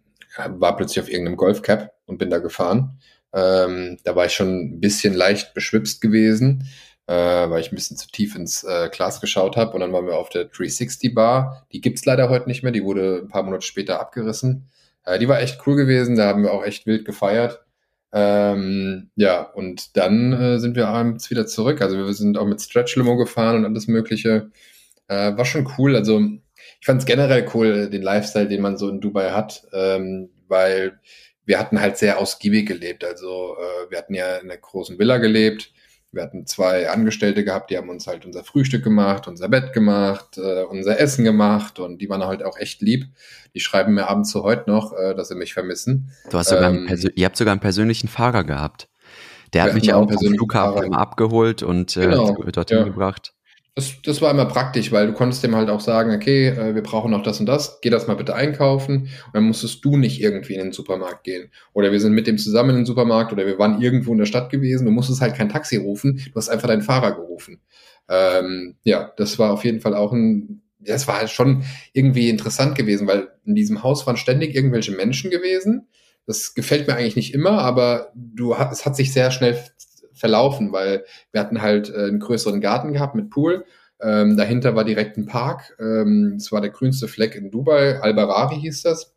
war 0.49 0.77
plötzlich 0.77 1.01
auf 1.01 1.11
irgendeinem 1.11 1.37
Golfcap 1.37 1.93
und 2.07 2.17
bin 2.17 2.31
da 2.31 2.39
gefahren. 2.39 2.99
Ähm, 3.35 3.99
da 4.05 4.17
war 4.17 4.25
ich 4.25 4.33
schon 4.33 4.49
ein 4.49 4.81
bisschen 4.81 5.13
leicht 5.13 5.53
beschwipst 5.53 6.01
gewesen 6.01 6.67
äh, 7.07 7.15
weil 7.15 7.61
ich 7.61 7.71
ein 7.71 7.77
bisschen 7.77 7.97
zu 7.97 8.09
tief 8.09 8.35
ins 8.35 8.65
äh, 8.65 8.89
Glas 8.91 9.21
geschaut 9.21 9.57
habe. 9.57 9.73
Und 9.73 9.81
dann 9.81 9.93
waren 9.93 10.07
wir 10.07 10.17
auf 10.17 10.29
der 10.29 10.45
360 10.47 11.15
Bar. 11.15 11.67
Die 11.73 11.81
gibt's 11.81 12.05
leider 12.05 12.29
heute 12.29 12.49
nicht 12.49 12.63
mehr. 12.63 12.73
Die 12.73 12.85
wurde 12.85 13.21
ein 13.23 13.29
paar 13.29 13.43
Monate 13.43 13.65
später 13.65 14.01
abgerissen. 14.01 14.69
Äh, 15.05 15.19
die 15.19 15.29
war 15.29 15.41
echt 15.41 15.67
cool 15.67 15.77
gewesen. 15.77 16.17
Da 16.17 16.27
haben 16.27 16.43
wir 16.43 16.53
auch 16.53 16.65
echt 16.65 16.87
wild 16.87 17.05
gefeiert. 17.05 17.65
Ähm, 18.13 19.11
ja, 19.15 19.43
und 19.43 19.97
dann 19.97 20.33
äh, 20.33 20.59
sind 20.59 20.77
wir 20.77 20.89
abends 20.89 21.31
wieder 21.31 21.47
zurück. 21.47 21.81
Also 21.81 21.97
wir 21.97 22.13
sind 22.15 22.39
auch 22.39 22.47
mit 22.47 22.61
Stretch 22.61 22.97
Limo 22.97 23.17
gefahren 23.17 23.57
und 23.57 23.65
alles 23.67 23.89
Mögliche. 23.89 24.51
Äh, 25.09 25.37
war 25.37 25.45
schon 25.45 25.69
cool. 25.79 25.95
Also 25.95 26.21
ich 26.81 26.87
fand 26.87 27.01
es 27.01 27.07
generell 27.07 27.49
cool, 27.55 27.89
den 27.91 28.03
Lifestyle, 28.03 28.49
den 28.49 28.63
man 28.63 28.79
so 28.79 28.89
in 28.89 29.01
Dubai 29.01 29.31
hat, 29.31 29.67
ähm, 29.73 30.31
weil 30.49 30.99
wir 31.45 31.59
hatten 31.59 31.81
halt 31.81 31.97
sehr 31.97 32.19
ausgiebig 32.19 32.67
gelebt. 32.67 33.05
Also 33.05 33.57
äh, 33.59 33.91
wir 33.91 33.99
hatten 33.99 34.15
ja 34.15 34.37
in 34.37 34.51
einer 34.51 34.59
großen 34.59 34.99
Villa 34.99 35.19
gelebt 35.19 35.73
wir 36.17 36.23
hatten 36.23 36.47
zwei 36.47 36.91
Angestellte 36.91 37.45
gehabt, 37.45 37.71
die 37.71 37.77
haben 37.77 37.89
uns 37.89 38.07
halt 38.07 38.25
unser 38.27 38.43
Frühstück 38.43 38.83
gemacht, 38.83 39.29
unser 39.29 39.49
Bett 39.49 39.73
gemacht, 39.73 40.39
äh, 40.39 40.65
unser 40.65 40.99
Essen 40.99 41.25
gemacht 41.25 41.79
und 41.79 41.99
die 42.03 42.09
waren 42.09 42.25
halt 42.25 42.43
auch 42.43 42.59
echt 42.59 42.83
lieb. 42.83 43.05
Die 43.55 43.61
schreiben 43.61 43.95
mir 43.95 44.09
abends 44.09 44.31
zu 44.31 44.43
heute 44.43 44.69
noch, 44.69 44.93
äh, 44.93 45.15
dass 45.15 45.29
sie 45.29 45.37
mich 45.37 45.55
vermissen. 45.55 46.11
Du 46.31 46.39
hast 46.39 46.49
sogar 46.49 46.73
ähm, 46.73 46.89
ihr 47.15 47.25
habt 47.25 47.37
sogar 47.37 47.53
einen 47.53 47.61
persönlichen 47.61 48.09
Fahrer 48.09 48.43
gehabt. 48.43 48.89
Der 49.53 49.63
hat 49.63 49.75
mich 49.75 49.85
ja 49.85 49.97
auch 49.97 50.11
am 50.11 50.19
Flughafen 50.19 50.83
immer 50.83 50.99
abgeholt 50.99 51.63
und 51.63 51.97
äh, 51.97 52.01
genau, 52.01 52.35
dorthin 52.51 52.79
ja. 52.79 52.85
gebracht. 52.85 53.36
Das, 53.79 54.01
das 54.03 54.23
war 54.23 54.31
immer 54.31 54.47
praktisch, 54.47 54.91
weil 54.91 55.07
du 55.07 55.13
konntest 55.13 55.45
dem 55.45 55.55
halt 55.55 55.69
auch 55.69 55.81
sagen, 55.81 56.15
okay, 56.15 56.49
äh, 56.49 56.75
wir 56.75 56.83
brauchen 56.83 57.11
noch 57.11 57.23
das 57.23 57.41
und 57.41 57.47
das, 57.47 57.79
geh 57.83 57.91
das 57.91 58.07
mal 58.07 58.17
bitte 58.17 58.35
einkaufen. 58.35 59.03
Und 59.03 59.35
dann 59.35 59.45
musstest 59.45 59.85
du 59.85 59.99
nicht 59.99 60.23
irgendwie 60.23 60.55
in 60.55 60.61
den 60.61 60.73
Supermarkt 60.73 61.25
gehen. 61.25 61.51
Oder 61.75 61.93
wir 61.93 62.01
sind 62.01 62.15
mit 62.15 62.27
dem 62.27 62.39
zusammen 62.39 62.71
in 62.71 62.77
den 62.77 62.87
Supermarkt 62.87 63.33
oder 63.35 63.45
wir 63.45 63.59
waren 63.59 63.83
irgendwo 63.83 64.13
in 64.13 64.19
der 64.19 64.25
Stadt 64.25 64.49
gewesen. 64.49 64.87
Du 64.87 64.93
musstest 64.93 65.21
halt 65.21 65.35
kein 65.35 65.51
Taxi 65.51 65.77
rufen, 65.77 66.17
du 66.17 66.35
hast 66.37 66.49
einfach 66.49 66.69
deinen 66.69 66.81
Fahrer 66.81 67.13
gerufen. 67.13 67.61
Ähm, 68.09 68.77
ja, 68.83 69.13
das 69.19 69.39
war 69.39 69.53
auf 69.53 69.63
jeden 69.63 69.81
Fall 69.81 69.95
auch 69.95 70.13
ein, 70.13 70.63
ja, 70.81 70.95
es 70.95 71.07
war 71.07 71.19
halt 71.19 71.29
schon 71.31 71.65
irgendwie 71.93 72.31
interessant 72.31 72.77
gewesen, 72.77 73.07
weil 73.07 73.29
in 73.45 73.55
diesem 73.55 73.83
Haus 73.83 74.07
waren 74.07 74.17
ständig 74.17 74.55
irgendwelche 74.55 74.93
Menschen 74.93 75.31
gewesen. 75.31 75.87
Das 76.25 76.55
gefällt 76.55 76.89
mir 76.89 76.95
eigentlich 76.95 77.17
nicht 77.17 77.35
immer, 77.35 77.59
aber 77.59 78.11
du, 78.15 78.55
es 78.55 78.87
hat 78.87 78.97
sich 78.97 79.13
sehr 79.13 79.31
schnell 79.31 79.63
verlaufen, 80.17 80.73
weil 80.73 81.05
wir 81.33 81.41
hatten 81.41 81.63
halt 81.63 81.91
äh, 81.91 82.07
einen 82.07 82.21
größeren 82.21 82.61
Garten 82.61 82.93
gehabt 82.93 83.15
mit 83.15 83.31
Pool. 83.31 83.65
Ähm, 84.01 84.37
dahinter 84.37 84.75
war 84.75 84.85
direkt 84.85 85.17
ein 85.17 85.27
Park. 85.27 85.77
Ähm, 85.81 86.35
es 86.37 86.53
war 86.53 86.61
der 86.61 86.71
grünste 86.71 87.09
Fleck 87.09 87.35
in 87.35 87.51
Dubai. 87.51 88.01
Al-Barari 88.01 88.57
hieß 88.57 88.83
das. 88.83 89.15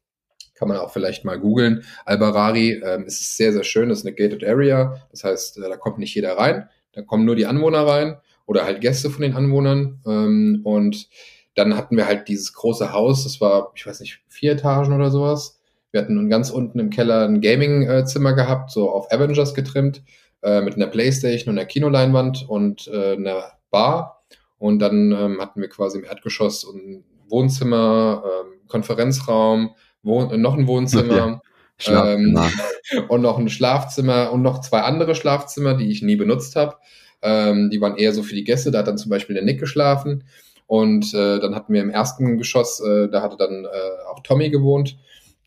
Kann 0.56 0.68
man 0.68 0.78
auch 0.78 0.92
vielleicht 0.92 1.26
mal 1.26 1.40
googeln. 1.40 1.84
Al-Barari 2.06 2.82
ähm, 2.84 3.06
ist 3.06 3.38
sehr, 3.38 3.54
sehr 3.54 3.64
schön. 3.64 3.90
Das 3.90 4.00
ist 4.00 4.06
eine 4.06 4.16
gated 4.16 4.44
area. 4.44 5.02
Das 5.12 5.24
heißt, 5.24 5.58
äh, 5.58 5.70
da 5.70 5.78
kommt 5.78 6.00
nicht 6.00 6.16
jeder 6.16 6.38
rein. 6.38 6.70
Da 6.94 7.02
kommen 7.02 7.26
nur 7.26 7.36
die 7.36 7.46
Anwohner 7.46 7.86
rein 7.86 8.18
oder 8.46 8.66
halt 8.66 8.82
Gäste 8.82 9.10
von 9.10 9.22
den 9.22 9.36
Anwohnern. 9.36 10.02
Ähm, 10.06 10.62
und 10.64 11.08
dann 11.56 11.76
hatten 11.76 11.98
wir 11.98 12.08
halt 12.08 12.28
dieses 12.28 12.54
große 12.54 12.94
Haus. 12.94 13.24
Das 13.24 13.42
war, 13.42 13.72
ich 13.76 13.86
weiß 13.86 14.00
nicht, 14.00 14.22
vier 14.28 14.54
Etagen 14.54 14.94
oder 14.94 15.12
sowas. 15.12 15.60
Wir 15.92 16.02
hatten 16.02 16.30
ganz 16.30 16.52
unten 16.52 16.80
im 16.80 16.90
Keller 16.90 17.26
ein 17.26 17.42
Gaming-Zimmer 17.42 18.34
gehabt, 18.34 18.72
so 18.72 18.92
auf 18.92 19.12
Avengers 19.12 19.56
getrimmt 19.56 20.04
äh, 20.41 20.62
mit 20.62 20.75
einer 20.75 20.88
Playstation 20.88 21.54
und 21.54 21.60
einer 21.60 21.67
Kinoleinwand 21.67 22.47
und 22.47 22.88
äh, 22.88 23.13
einer 23.13 23.52
Bar. 23.71 24.23
Und 24.58 24.80
dann 24.80 25.12
ähm, 25.12 25.41
hatten 25.41 25.62
wir 25.62 25.69
quasi 25.69 25.99
im 25.99 26.04
Erdgeschoss 26.04 26.65
ein 26.65 27.04
Wohnzimmer, 27.30 28.23
ähm, 28.25 28.60
Konferenzraum, 28.67 29.71
Wohn 30.04 30.32
äh, 30.32 30.38
noch 30.38 30.58
ein 30.58 30.67
Wohnzimmer. 30.67 31.41
Ja. 31.82 32.13
Ähm, 32.13 32.38
und 33.08 33.21
noch 33.21 33.38
ein 33.38 33.49
Schlafzimmer 33.49 34.32
und 34.32 34.41
noch 34.41 34.62
zwei 34.62 34.82
andere 34.82 35.15
Schlafzimmer, 35.15 35.75
die 35.75 35.89
ich 35.89 36.02
nie 36.02 36.17
benutzt 36.17 36.56
habe. 36.56 36.75
Ähm, 37.21 37.69
die 37.69 37.80
waren 37.80 37.97
eher 37.97 38.13
so 38.13 38.23
für 38.23 38.36
die 38.36 38.43
Gäste. 38.43 38.71
Da 38.71 38.80
hat 38.80 38.88
dann 38.88 38.97
zum 38.97 39.10
Beispiel 39.10 39.36
der 39.36 39.43
Nick 39.43 39.60
geschlafen. 39.60 40.23
Und 40.67 41.13
äh, 41.13 41.39
dann 41.39 41.56
hatten 41.56 41.73
wir 41.73 41.82
im 41.82 41.89
ersten 41.89 42.38
Geschoss, 42.38 42.80
äh, 42.80 43.10
da 43.10 43.21
hatte 43.21 43.38
dann 43.38 43.65
äh, 43.65 44.10
auch 44.12 44.19
Tommy 44.19 44.52
gewohnt 44.52 44.97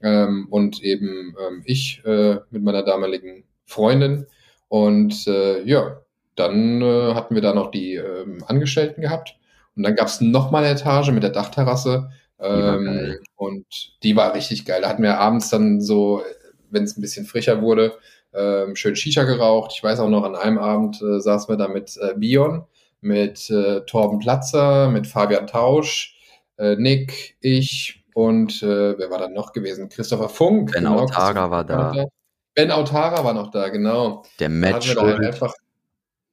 ähm, 0.02 0.48
und 0.50 0.82
eben 0.82 1.36
ähm, 1.40 1.62
ich 1.64 2.02
äh, 2.04 2.38
mit 2.50 2.62
meiner 2.62 2.82
damaligen 2.82 3.44
Freundin. 3.64 4.26
Und 4.72 5.26
äh, 5.26 5.62
ja, 5.64 6.00
dann 6.34 6.80
äh, 6.80 7.12
hatten 7.12 7.34
wir 7.34 7.42
da 7.42 7.52
noch 7.52 7.70
die 7.70 7.96
ähm, 7.96 8.42
Angestellten 8.46 9.02
gehabt. 9.02 9.36
Und 9.76 9.82
dann 9.82 9.94
gab 9.94 10.06
es 10.06 10.22
nochmal 10.22 10.64
eine 10.64 10.72
Etage 10.72 11.10
mit 11.10 11.22
der 11.22 11.28
Dachterrasse. 11.28 12.08
Ähm, 12.40 13.18
die 13.20 13.28
und 13.36 13.66
die 14.02 14.16
war 14.16 14.34
richtig 14.34 14.64
geil. 14.64 14.80
Da 14.80 14.88
hatten 14.88 15.02
wir 15.02 15.18
abends 15.18 15.50
dann 15.50 15.82
so, 15.82 16.22
wenn 16.70 16.84
es 16.84 16.96
ein 16.96 17.02
bisschen 17.02 17.26
frischer 17.26 17.60
wurde, 17.60 17.98
ähm, 18.32 18.74
schön 18.74 18.96
Shisha 18.96 19.24
geraucht. 19.24 19.72
Ich 19.74 19.84
weiß 19.84 20.00
auch 20.00 20.08
noch, 20.08 20.24
an 20.24 20.36
einem 20.36 20.56
Abend 20.56 21.02
äh, 21.02 21.20
saßen 21.20 21.52
wir 21.52 21.58
da 21.58 21.68
mit 21.68 21.98
äh, 22.00 22.14
Bion, 22.16 22.64
mit 23.02 23.50
äh, 23.50 23.82
Torben 23.82 24.20
Platzer, 24.20 24.88
mit 24.88 25.06
Fabian 25.06 25.48
Tausch, 25.48 26.16
äh, 26.56 26.76
Nick, 26.76 27.36
ich 27.42 28.06
und 28.14 28.62
äh, 28.62 28.96
wer 28.98 29.10
war 29.10 29.18
dann 29.18 29.34
noch 29.34 29.52
gewesen? 29.52 29.90
Christopher 29.90 30.30
Funk. 30.30 30.72
Ben 30.72 30.84
genau, 30.84 31.00
Autara 31.00 31.50
war 31.50 31.62
da. 31.62 32.06
Ben 32.54 32.70
Autara 32.70 33.24
war 33.24 33.34
noch 33.34 33.50
da, 33.50 33.68
genau. 33.68 34.24
Der 34.38 34.48
Matt 34.48 34.84
Schuld. 34.84 35.20
Einfach 35.24 35.54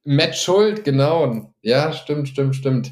Matt 0.04 0.36
Schuld, 0.36 0.84
genau. 0.84 1.52
Ja, 1.62 1.92
stimmt, 1.92 2.28
stimmt, 2.28 2.56
stimmt. 2.56 2.90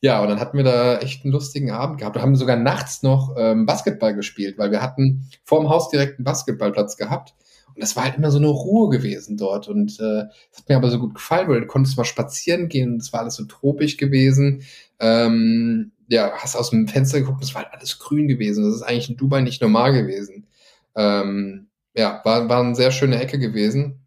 Ja, 0.00 0.20
und 0.20 0.28
dann 0.28 0.40
hatten 0.40 0.56
wir 0.56 0.64
da 0.64 0.98
echt 0.98 1.24
einen 1.24 1.32
lustigen 1.32 1.70
Abend 1.70 1.98
gehabt. 1.98 2.16
Wir 2.16 2.22
haben 2.22 2.36
sogar 2.36 2.56
nachts 2.56 3.02
noch 3.02 3.34
ähm, 3.38 3.66
Basketball 3.66 4.14
gespielt, 4.14 4.58
weil 4.58 4.70
wir 4.70 4.82
hatten 4.82 5.28
vor 5.44 5.60
dem 5.60 5.68
Haus 5.68 5.88
direkt 5.88 6.18
einen 6.18 6.24
Basketballplatz 6.24 6.96
gehabt. 6.96 7.34
Und 7.74 7.82
das 7.82 7.96
war 7.96 8.04
halt 8.04 8.16
immer 8.16 8.30
so 8.30 8.38
eine 8.38 8.46
Ruhe 8.46 8.88
gewesen 8.90 9.36
dort. 9.36 9.68
Und 9.68 9.98
äh, 10.00 10.24
das 10.50 10.60
hat 10.60 10.68
mir 10.68 10.76
aber 10.76 10.90
so 10.90 10.98
gut 10.98 11.14
gefallen, 11.14 11.48
weil 11.48 11.60
du 11.60 11.66
konntest 11.66 11.96
mal 11.96 12.04
spazieren 12.04 12.68
gehen 12.68 12.92
und 12.92 13.02
es 13.02 13.12
war 13.12 13.20
alles 13.20 13.36
so 13.36 13.44
tropisch 13.44 13.96
gewesen. 13.96 14.62
Ähm, 14.98 15.92
ja, 16.08 16.32
hast 16.36 16.56
aus 16.56 16.70
dem 16.70 16.88
Fenster 16.88 17.20
geguckt, 17.20 17.42
es 17.42 17.54
war 17.54 17.64
halt 17.64 17.74
alles 17.74 17.98
grün 17.98 18.28
gewesen. 18.28 18.64
Das 18.64 18.76
ist 18.76 18.82
eigentlich 18.82 19.10
in 19.10 19.16
Dubai 19.16 19.40
nicht 19.40 19.60
normal 19.60 19.92
gewesen. 19.92 20.46
Ähm, 20.94 21.68
ja, 21.96 22.20
war, 22.24 22.48
war 22.48 22.62
eine 22.62 22.74
sehr 22.74 22.90
schöne 22.90 23.20
Ecke 23.20 23.38
gewesen. 23.38 24.06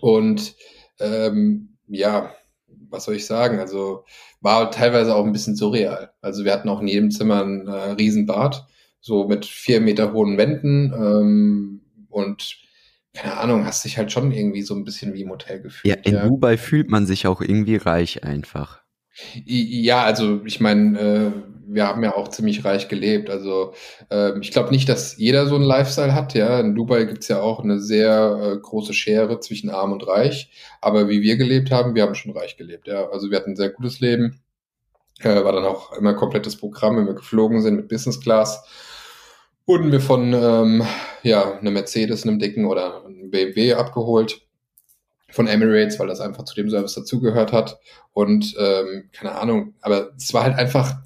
Und 0.00 0.54
ähm, 1.00 1.76
ja, 1.88 2.34
was 2.88 3.04
soll 3.04 3.16
ich 3.16 3.26
sagen? 3.26 3.58
Also 3.58 4.04
war 4.40 4.70
teilweise 4.70 5.14
auch 5.14 5.24
ein 5.24 5.32
bisschen 5.32 5.56
surreal. 5.56 6.12
Also 6.20 6.44
wir 6.44 6.52
hatten 6.52 6.68
auch 6.68 6.80
in 6.80 6.88
jedem 6.88 7.10
Zimmer 7.10 7.42
ein 7.44 7.66
äh, 7.66 7.90
Riesenbad, 7.92 8.66
so 9.00 9.26
mit 9.26 9.46
vier 9.46 9.80
Meter 9.80 10.12
hohen 10.12 10.38
Wänden 10.38 10.92
ähm, 10.92 11.80
und 12.08 12.58
keine 13.14 13.36
Ahnung, 13.36 13.64
hast 13.64 13.84
dich 13.84 13.96
halt 13.96 14.10
schon 14.10 14.32
irgendwie 14.32 14.62
so 14.62 14.74
ein 14.74 14.84
bisschen 14.84 15.14
wie 15.14 15.22
im 15.22 15.30
Hotel 15.30 15.60
gefühlt. 15.60 15.96
Ja, 15.96 16.02
in 16.02 16.14
ja. 16.14 16.26
Dubai 16.26 16.56
fühlt 16.56 16.90
man 16.90 17.06
sich 17.06 17.26
auch 17.26 17.40
irgendwie 17.40 17.76
reich 17.76 18.24
einfach. 18.24 18.82
Ja, 19.44 20.02
also 20.02 20.44
ich 20.44 20.58
meine, 20.58 20.98
äh, 20.98 21.32
wir 21.74 21.88
haben 21.88 22.04
ja 22.04 22.14
auch 22.14 22.28
ziemlich 22.28 22.64
reich 22.64 22.88
gelebt. 22.88 23.28
Also 23.28 23.74
äh, 24.10 24.38
ich 24.38 24.52
glaube 24.52 24.70
nicht, 24.70 24.88
dass 24.88 25.16
jeder 25.16 25.46
so 25.46 25.56
einen 25.56 25.64
Lifestyle 25.64 26.14
hat. 26.14 26.34
Ja, 26.34 26.60
in 26.60 26.74
Dubai 26.74 27.04
gibt's 27.04 27.28
ja 27.28 27.40
auch 27.40 27.60
eine 27.62 27.80
sehr 27.80 28.38
äh, 28.42 28.58
große 28.58 28.94
Schere 28.94 29.40
zwischen 29.40 29.70
Arm 29.70 29.92
und 29.92 30.06
Reich. 30.06 30.50
Aber 30.80 31.08
wie 31.08 31.22
wir 31.22 31.36
gelebt 31.36 31.70
haben, 31.70 31.94
wir 31.94 32.02
haben 32.02 32.14
schon 32.14 32.36
reich 32.36 32.56
gelebt. 32.56 32.86
Ja, 32.86 33.08
also 33.10 33.30
wir 33.30 33.38
hatten 33.38 33.50
ein 33.50 33.56
sehr 33.56 33.70
gutes 33.70 34.00
Leben. 34.00 34.40
Äh, 35.20 35.44
war 35.44 35.52
dann 35.52 35.64
auch 35.64 35.92
immer 35.92 36.14
komplettes 36.14 36.56
Programm, 36.56 36.96
wenn 36.96 37.06
wir 37.06 37.14
geflogen 37.14 37.60
sind 37.60 37.76
mit 37.76 37.88
Business 37.88 38.20
Class. 38.20 38.64
Wurden 39.66 39.90
wir 39.90 40.00
von 40.00 40.32
ähm, 40.32 40.84
ja 41.22 41.58
einer 41.58 41.70
Mercedes, 41.70 42.24
einem 42.24 42.38
dicken 42.38 42.66
oder 42.66 43.04
einem 43.04 43.30
BMW 43.30 43.74
abgeholt 43.74 44.42
von 45.30 45.48
Emirates, 45.48 45.98
weil 45.98 46.06
das 46.06 46.20
einfach 46.20 46.44
zu 46.44 46.54
dem 46.54 46.70
Service 46.70 46.94
dazugehört 46.94 47.52
hat. 47.52 47.80
Und 48.12 48.54
ähm, 48.58 49.08
keine 49.12 49.34
Ahnung, 49.34 49.74
aber 49.80 50.12
es 50.16 50.32
war 50.32 50.44
halt 50.44 50.56
einfach, 50.56 51.02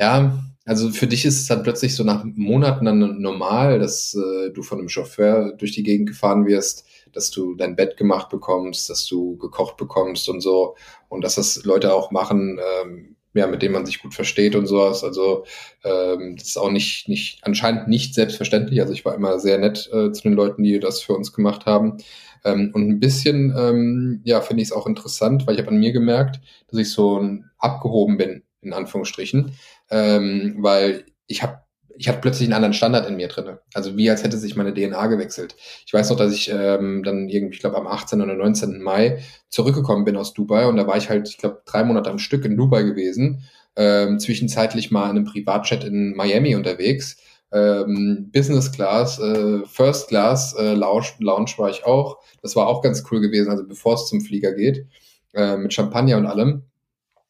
ja, 0.00 0.42
also 0.64 0.90
für 0.90 1.06
dich 1.06 1.24
ist 1.24 1.40
es 1.40 1.46
dann 1.46 1.62
plötzlich 1.62 1.94
so 1.94 2.04
nach 2.04 2.24
Monaten 2.24 2.86
dann 2.86 3.20
normal, 3.20 3.78
dass 3.78 4.14
äh, 4.14 4.50
du 4.50 4.62
von 4.62 4.78
einem 4.78 4.88
Chauffeur 4.88 5.52
durch 5.52 5.72
die 5.72 5.82
Gegend 5.82 6.08
gefahren 6.08 6.46
wirst, 6.46 6.86
dass 7.12 7.30
du 7.30 7.54
dein 7.54 7.76
Bett 7.76 7.96
gemacht 7.96 8.30
bekommst, 8.30 8.88
dass 8.88 9.06
du 9.06 9.36
gekocht 9.36 9.76
bekommst 9.76 10.28
und 10.28 10.40
so. 10.40 10.76
Und 11.08 11.22
dass 11.22 11.34
das 11.34 11.64
Leute 11.64 11.92
auch 11.92 12.10
machen, 12.10 12.58
ähm, 12.82 13.16
ja, 13.34 13.46
mit 13.46 13.62
denen 13.62 13.74
man 13.74 13.86
sich 13.86 14.00
gut 14.02 14.14
versteht 14.14 14.54
und 14.54 14.66
sowas. 14.66 15.04
Also 15.04 15.44
ähm, 15.84 16.36
das 16.36 16.48
ist 16.48 16.56
auch 16.56 16.70
nicht, 16.70 17.08
nicht, 17.08 17.40
anscheinend 17.42 17.88
nicht 17.88 18.14
selbstverständlich. 18.14 18.80
Also 18.80 18.92
ich 18.92 19.04
war 19.04 19.14
immer 19.14 19.38
sehr 19.38 19.58
nett 19.58 19.90
äh, 19.92 20.12
zu 20.12 20.22
den 20.22 20.32
Leuten, 20.32 20.62
die 20.62 20.78
das 20.78 21.00
für 21.00 21.14
uns 21.14 21.32
gemacht 21.32 21.66
haben. 21.66 21.98
Ähm, 22.44 22.70
und 22.72 22.88
ein 22.88 23.00
bisschen, 23.00 23.54
ähm, 23.56 24.20
ja, 24.24 24.40
finde 24.40 24.62
ich 24.62 24.68
es 24.68 24.72
auch 24.72 24.86
interessant, 24.86 25.46
weil 25.46 25.54
ich 25.54 25.60
habe 25.60 25.70
an 25.70 25.78
mir 25.78 25.92
gemerkt, 25.92 26.40
dass 26.68 26.80
ich 26.80 26.90
so 26.90 27.22
abgehoben 27.58 28.16
bin, 28.16 28.42
in 28.62 28.72
Anführungsstrichen, 28.72 29.52
ähm, 29.90 30.56
weil 30.58 31.04
ich 31.26 31.42
habe 31.42 31.60
ich 31.96 32.08
hatte 32.08 32.20
plötzlich 32.22 32.46
einen 32.46 32.54
anderen 32.54 32.72
Standard 32.72 33.06
in 33.06 33.16
mir 33.16 33.28
drinne. 33.28 33.60
Also 33.74 33.94
wie 33.94 34.08
als 34.08 34.24
hätte 34.24 34.38
sich 34.38 34.56
meine 34.56 34.72
DNA 34.72 35.06
gewechselt. 35.08 35.54
Ich 35.84 35.92
weiß 35.92 36.08
noch, 36.08 36.16
dass 36.16 36.32
ich 36.32 36.50
ähm, 36.50 37.02
dann 37.02 37.28
irgendwie, 37.28 37.56
ich 37.56 37.60
glaube 37.60 37.76
am 37.76 37.86
18. 37.86 38.22
oder 38.22 38.34
19. 38.36 38.80
Mai 38.80 39.18
zurückgekommen 39.50 40.06
bin 40.06 40.16
aus 40.16 40.32
Dubai 40.32 40.66
und 40.66 40.76
da 40.76 40.86
war 40.86 40.96
ich 40.96 41.10
halt, 41.10 41.28
ich 41.28 41.36
glaube, 41.36 41.60
drei 41.66 41.84
Monate 41.84 42.08
am 42.08 42.18
Stück 42.18 42.46
in 42.46 42.56
Dubai 42.56 42.84
gewesen, 42.84 43.42
ähm, 43.76 44.18
zwischenzeitlich 44.18 44.90
mal 44.90 45.10
in 45.10 45.16
einem 45.16 45.24
Privatchat 45.26 45.84
in 45.84 46.16
Miami 46.16 46.54
unterwegs 46.54 47.18
ähm, 47.52 48.30
Business 48.32 48.70
Class, 48.72 49.18
äh, 49.18 49.64
First 49.66 50.08
Class 50.08 50.54
äh, 50.54 50.74
Lounge, 50.74 51.08
Lounge 51.18 51.52
war 51.56 51.70
ich 51.70 51.84
auch. 51.84 52.18
Das 52.42 52.56
war 52.56 52.66
auch 52.66 52.82
ganz 52.82 53.04
cool 53.10 53.20
gewesen, 53.20 53.50
also 53.50 53.66
bevor 53.66 53.94
es 53.94 54.06
zum 54.06 54.20
Flieger 54.20 54.52
geht, 54.52 54.86
äh, 55.34 55.56
mit 55.56 55.72
Champagner 55.72 56.16
und 56.16 56.26
allem. 56.26 56.69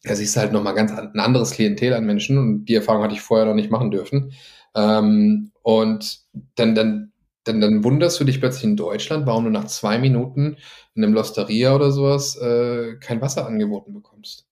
Da 0.03 0.15
siehst 0.15 0.35
du 0.35 0.41
halt 0.41 0.53
nochmal 0.53 0.75
ganz 0.75 0.93
an, 0.93 1.13
ein 1.13 1.21
anderes 1.21 1.51
Klientel 1.51 1.93
an 1.93 2.07
Menschen 2.07 2.39
und 2.39 2.65
die 2.65 2.75
Erfahrung 2.75 3.03
hatte 3.03 3.15
ich 3.15 3.21
vorher 3.21 3.47
noch 3.47 3.55
nicht 3.55 3.71
machen 3.71 3.91
dürfen. 3.91 4.33
Ähm, 4.75 5.53
und 5.63 6.21
dann, 6.55 6.75
dann, 6.75 7.13
dann, 7.45 7.61
dann 7.61 7.85
wunderst 7.85 8.19
du 8.19 8.25
dich 8.25 8.41
plötzlich 8.41 8.65
in 8.65 8.77
Deutschland, 8.77 9.27
warum 9.27 9.45
du 9.45 9.51
nach 9.51 9.67
zwei 9.67 9.99
Minuten 9.99 10.57
in 10.95 11.05
einem 11.05 11.15
Losteria 11.15 11.75
oder 11.75 11.91
sowas 11.91 12.37
äh, 12.37 12.97
kein 13.01 13.21
Wasser 13.21 13.47
angeboten 13.47 13.93
bekommst. 13.93 14.47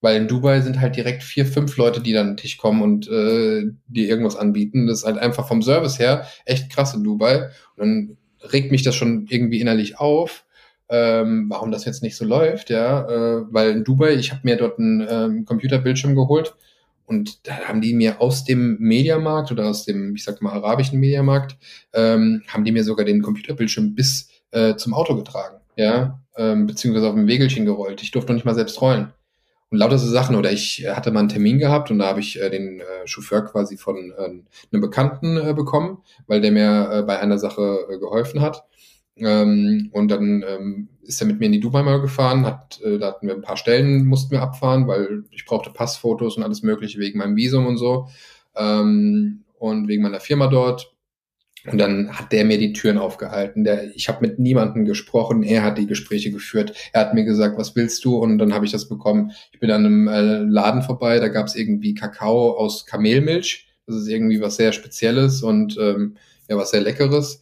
Weil 0.00 0.16
in 0.16 0.28
Dubai 0.28 0.60
sind 0.60 0.80
halt 0.80 0.96
direkt 0.96 1.22
vier, 1.22 1.46
fünf 1.46 1.76
Leute, 1.76 2.00
die 2.00 2.12
dann 2.12 2.26
an 2.26 2.32
den 2.32 2.36
Tisch 2.36 2.56
kommen 2.56 2.82
und 2.82 3.08
äh, 3.08 3.64
dir 3.86 4.08
irgendwas 4.08 4.36
anbieten. 4.36 4.88
Das 4.88 4.98
ist 4.98 5.06
halt 5.06 5.18
einfach 5.18 5.46
vom 5.46 5.62
Service 5.62 5.98
her 5.98 6.26
echt 6.44 6.70
krass 6.70 6.94
in 6.94 7.04
Dubai. 7.04 7.50
Und 7.76 7.78
dann 7.78 8.16
regt 8.52 8.72
mich 8.72 8.82
das 8.82 8.96
schon 8.96 9.26
irgendwie 9.28 9.60
innerlich 9.60 9.98
auf, 9.98 10.44
ähm, 10.92 11.46
warum 11.48 11.70
das 11.72 11.86
jetzt 11.86 12.02
nicht 12.02 12.16
so 12.16 12.26
läuft, 12.26 12.68
ja. 12.68 13.08
Äh, 13.08 13.46
weil 13.50 13.70
in 13.70 13.84
Dubai, 13.84 14.12
ich 14.12 14.30
habe 14.30 14.42
mir 14.44 14.56
dort 14.56 14.78
einen 14.78 15.06
ähm, 15.08 15.44
Computerbildschirm 15.46 16.14
geholt 16.14 16.54
und 17.06 17.48
da 17.48 17.54
haben 17.60 17.80
die 17.80 17.94
mir 17.94 18.20
aus 18.20 18.44
dem 18.44 18.76
Mediamarkt 18.78 19.50
oder 19.50 19.68
aus 19.68 19.86
dem, 19.86 20.14
ich 20.14 20.22
sag 20.22 20.42
mal, 20.42 20.52
arabischen 20.52 21.00
Mediamarkt, 21.00 21.56
ähm, 21.94 22.42
haben 22.46 22.64
die 22.64 22.72
mir 22.72 22.84
sogar 22.84 23.06
den 23.06 23.22
Computerbildschirm 23.22 23.94
bis 23.94 24.28
äh, 24.50 24.76
zum 24.76 24.92
Auto 24.92 25.16
getragen, 25.16 25.56
ja, 25.76 26.20
ähm, 26.36 26.66
beziehungsweise 26.66 27.08
auf 27.08 27.14
dem 27.14 27.26
Wegelchen 27.26 27.64
gerollt. 27.64 28.02
Ich 28.02 28.10
durfte 28.10 28.30
noch 28.30 28.36
nicht 28.36 28.44
mal 28.44 28.54
selbst 28.54 28.80
rollen. 28.82 29.12
Und 29.70 29.78
lauter 29.78 29.96
so 29.96 30.06
Sachen. 30.06 30.36
Oder 30.36 30.52
ich 30.52 30.86
hatte 30.86 31.10
mal 31.10 31.20
einen 31.20 31.30
Termin 31.30 31.58
gehabt 31.58 31.90
und 31.90 31.98
da 31.98 32.06
habe 32.08 32.20
ich 32.20 32.38
äh, 32.38 32.50
den 32.50 32.80
äh, 32.80 33.06
Chauffeur 33.06 33.46
quasi 33.46 33.78
von 33.78 34.12
äh, 34.12 34.24
einem 34.24 34.82
Bekannten 34.82 35.38
äh, 35.38 35.54
bekommen, 35.54 36.02
weil 36.26 36.42
der 36.42 36.52
mir 36.52 36.90
äh, 36.92 37.02
bei 37.02 37.18
einer 37.18 37.38
Sache 37.38 37.86
äh, 37.90 37.98
geholfen 37.98 38.42
hat. 38.42 38.64
Ähm, 39.16 39.90
und 39.92 40.08
dann 40.10 40.44
ähm, 40.46 40.88
ist 41.02 41.20
er 41.20 41.26
mit 41.26 41.40
mir 41.40 41.46
in 41.46 41.52
die 41.52 41.60
Dubai 41.60 41.82
mal 41.82 42.00
gefahren, 42.00 42.46
hat, 42.46 42.80
äh, 42.82 42.98
da 42.98 43.08
hatten 43.08 43.26
wir 43.26 43.34
ein 43.34 43.42
paar 43.42 43.56
Stellen, 43.56 44.06
mussten 44.06 44.30
wir 44.30 44.42
abfahren, 44.42 44.86
weil 44.86 45.24
ich 45.30 45.44
brauchte 45.44 45.70
Passfotos 45.70 46.36
und 46.36 46.42
alles 46.42 46.62
mögliche 46.62 46.98
wegen 46.98 47.18
meinem 47.18 47.36
Visum 47.36 47.66
und 47.66 47.76
so. 47.76 48.08
Ähm, 48.56 49.44
und 49.58 49.86
wegen 49.86 50.02
meiner 50.02 50.20
Firma 50.20 50.48
dort. 50.48 50.92
Und 51.70 51.78
dann 51.78 52.12
hat 52.12 52.32
der 52.32 52.44
mir 52.44 52.58
die 52.58 52.72
Türen 52.72 52.98
aufgehalten. 52.98 53.62
Der, 53.62 53.94
ich 53.94 54.08
habe 54.08 54.26
mit 54.26 54.40
niemandem 54.40 54.84
gesprochen, 54.84 55.44
er 55.44 55.62
hat 55.62 55.78
die 55.78 55.86
Gespräche 55.86 56.32
geführt. 56.32 56.72
Er 56.92 57.02
hat 57.02 57.14
mir 57.14 57.24
gesagt, 57.24 57.56
was 57.56 57.76
willst 57.76 58.04
du? 58.04 58.16
Und 58.16 58.38
dann 58.38 58.52
habe 58.52 58.64
ich 58.64 58.72
das 58.72 58.88
bekommen. 58.88 59.30
Ich 59.52 59.60
bin 59.60 59.70
an 59.70 59.86
einem 59.86 60.08
äh, 60.08 60.38
Laden 60.38 60.82
vorbei, 60.82 61.20
da 61.20 61.28
gab 61.28 61.46
es 61.46 61.54
irgendwie 61.54 61.94
Kakao 61.94 62.56
aus 62.56 62.84
Kamelmilch. 62.86 63.68
Das 63.86 63.94
ist 63.94 64.08
irgendwie 64.08 64.40
was 64.40 64.56
sehr 64.56 64.72
Spezielles 64.72 65.42
und 65.42 65.78
ähm, 65.80 66.16
ja, 66.48 66.56
was 66.56 66.70
sehr 66.70 66.80
Leckeres. 66.80 67.41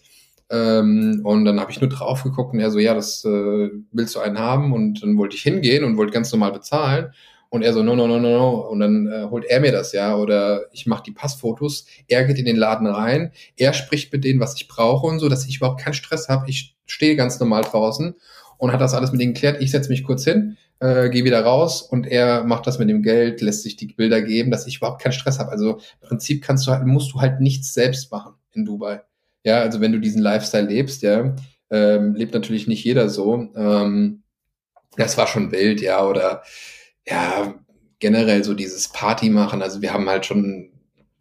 Ähm, 0.50 1.20
und 1.24 1.44
dann 1.44 1.60
habe 1.60 1.70
ich 1.70 1.80
nur 1.80 1.88
drauf 1.88 2.24
geguckt 2.24 2.52
und 2.52 2.60
er 2.60 2.70
so, 2.70 2.78
ja, 2.78 2.94
das 2.94 3.24
äh, 3.24 3.70
willst 3.92 4.16
du 4.16 4.20
einen 4.20 4.38
haben? 4.38 4.72
Und 4.72 5.02
dann 5.02 5.16
wollte 5.16 5.36
ich 5.36 5.42
hingehen 5.42 5.84
und 5.84 5.96
wollte 5.96 6.12
ganz 6.12 6.32
normal 6.32 6.52
bezahlen. 6.52 7.12
Und 7.50 7.62
er 7.62 7.72
so, 7.72 7.82
no, 7.82 7.96
no, 7.96 8.06
no, 8.06 8.18
no, 8.18 8.30
no. 8.30 8.68
Und 8.68 8.80
dann 8.80 9.06
äh, 9.06 9.26
holt 9.30 9.44
er 9.44 9.60
mir 9.60 9.72
das, 9.72 9.92
ja. 9.92 10.16
Oder 10.16 10.62
ich 10.72 10.86
mache 10.86 11.04
die 11.04 11.12
Passfotos. 11.12 11.86
Er 12.08 12.24
geht 12.24 12.38
in 12.38 12.44
den 12.44 12.56
Laden 12.56 12.86
rein. 12.86 13.32
Er 13.56 13.72
spricht 13.72 14.12
mit 14.12 14.24
denen, 14.24 14.40
was 14.40 14.54
ich 14.56 14.68
brauche 14.68 15.06
und 15.06 15.20
so, 15.20 15.28
dass 15.28 15.46
ich 15.46 15.56
überhaupt 15.58 15.80
keinen 15.80 15.94
Stress 15.94 16.28
habe. 16.28 16.48
Ich 16.48 16.76
stehe 16.86 17.16
ganz 17.16 17.38
normal 17.40 17.62
draußen 17.62 18.14
und 18.58 18.72
hat 18.72 18.80
das 18.80 18.94
alles 18.94 19.12
mit 19.12 19.20
denen 19.20 19.34
geklärt. 19.34 19.60
Ich 19.62 19.70
setze 19.70 19.88
mich 19.90 20.04
kurz 20.04 20.24
hin, 20.24 20.56
äh, 20.80 21.08
gehe 21.10 21.24
wieder 21.24 21.42
raus 21.42 21.82
und 21.82 22.06
er 22.06 22.44
macht 22.44 22.66
das 22.66 22.78
mit 22.78 22.88
dem 22.88 23.02
Geld, 23.02 23.40
lässt 23.40 23.62
sich 23.62 23.76
die 23.76 23.86
Bilder 23.86 24.22
geben, 24.22 24.50
dass 24.50 24.66
ich 24.66 24.78
überhaupt 24.78 25.02
keinen 25.02 25.12
Stress 25.12 25.38
habe. 25.38 25.50
Also 25.50 25.78
im 26.02 26.08
Prinzip 26.08 26.42
kannst 26.42 26.66
du 26.66 26.72
halt, 26.72 26.86
musst 26.86 27.12
du 27.12 27.20
halt 27.20 27.40
nichts 27.40 27.72
selbst 27.72 28.12
machen 28.12 28.34
in 28.52 28.64
Dubai. 28.64 29.00
Ja, 29.44 29.61
also 29.61 29.81
wenn 29.81 29.92
du 29.92 30.00
diesen 30.00 30.22
Lifestyle 30.22 30.66
lebst, 30.66 31.03
ja, 31.03 31.35
ähm, 31.70 32.14
lebt 32.14 32.35
natürlich 32.35 32.66
nicht 32.66 32.85
jeder 32.85 33.09
so. 33.09 33.48
Ähm, 33.55 34.22
das 34.96 35.16
war 35.16 35.26
schon 35.26 35.53
wild, 35.53 35.81
ja, 35.81 36.05
oder 36.07 36.42
ja, 37.07 37.55
generell 37.98 38.44
so 38.44 38.55
dieses 38.55 38.88
Party 38.88 39.31
machen. 39.31 39.62
Also 39.62 39.81
wir 39.83 39.92
haben 39.92 40.09
halt 40.09 40.26
schon, 40.26 40.72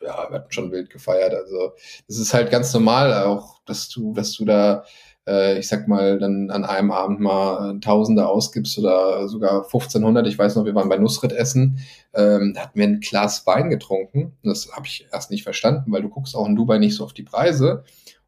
ja, 0.02 0.30
wir 0.30 0.36
hatten 0.36 0.52
schon 0.52 0.72
wild 0.72 0.90
gefeiert. 0.90 1.34
Also 1.34 1.74
das 2.08 2.18
ist 2.18 2.34
halt 2.34 2.52
ganz 2.52 2.74
normal 2.74 3.14
auch, 3.24 3.62
dass 3.66 3.90
du, 3.90 4.14
dass 4.14 4.34
du 4.34 4.46
da, 4.46 4.84
ich 5.28 5.68
sag 5.68 5.88
mal, 5.88 6.18
dann 6.18 6.50
an 6.50 6.66
einem 6.66 6.90
Abend 6.90 7.20
mal 7.20 7.80
Tausende 7.82 8.28
ausgibst 8.28 8.80
oder 8.80 9.28
sogar 9.28 9.64
1500. 9.66 10.26
Ich 10.26 10.40
weiß 10.40 10.56
noch, 10.56 10.66
wir 10.66 10.74
waren 10.74 10.90
bei 10.90 10.98
Nusret 10.98 11.34
essen, 11.34 11.78
ähm, 12.16 12.54
da 12.56 12.62
hatten 12.62 12.80
wir 12.80 12.88
ein 12.88 13.00
Glas 13.00 13.46
Wein 13.46 13.70
getrunken. 13.70 14.34
Das 14.44 14.72
habe 14.72 14.88
ich 14.88 15.08
erst 15.12 15.30
nicht 15.30 15.44
verstanden, 15.44 15.92
weil 15.92 16.02
du 16.02 16.10
guckst 16.10 16.36
auch 16.36 16.48
in 16.48 16.56
Dubai 16.56 16.80
nicht 16.80 16.96
so 16.96 17.04
auf 17.04 17.14
die 17.14 17.22
Preise 17.22 17.84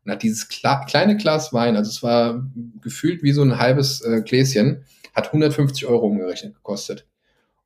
und 0.05 0.11
hat 0.11 0.23
dieses 0.23 0.47
Kla 0.47 0.85
kleine 0.85 1.17
Glas 1.17 1.53
Wein, 1.53 1.75
also 1.75 1.89
es 1.89 2.03
war 2.03 2.47
gefühlt 2.81 3.23
wie 3.23 3.31
so 3.31 3.41
ein 3.41 3.57
halbes 3.57 4.01
äh, 4.01 4.21
Gläschen, 4.21 4.83
hat 5.13 5.27
150 5.27 5.85
Euro 5.87 6.07
umgerechnet 6.07 6.55
gekostet. 6.55 7.05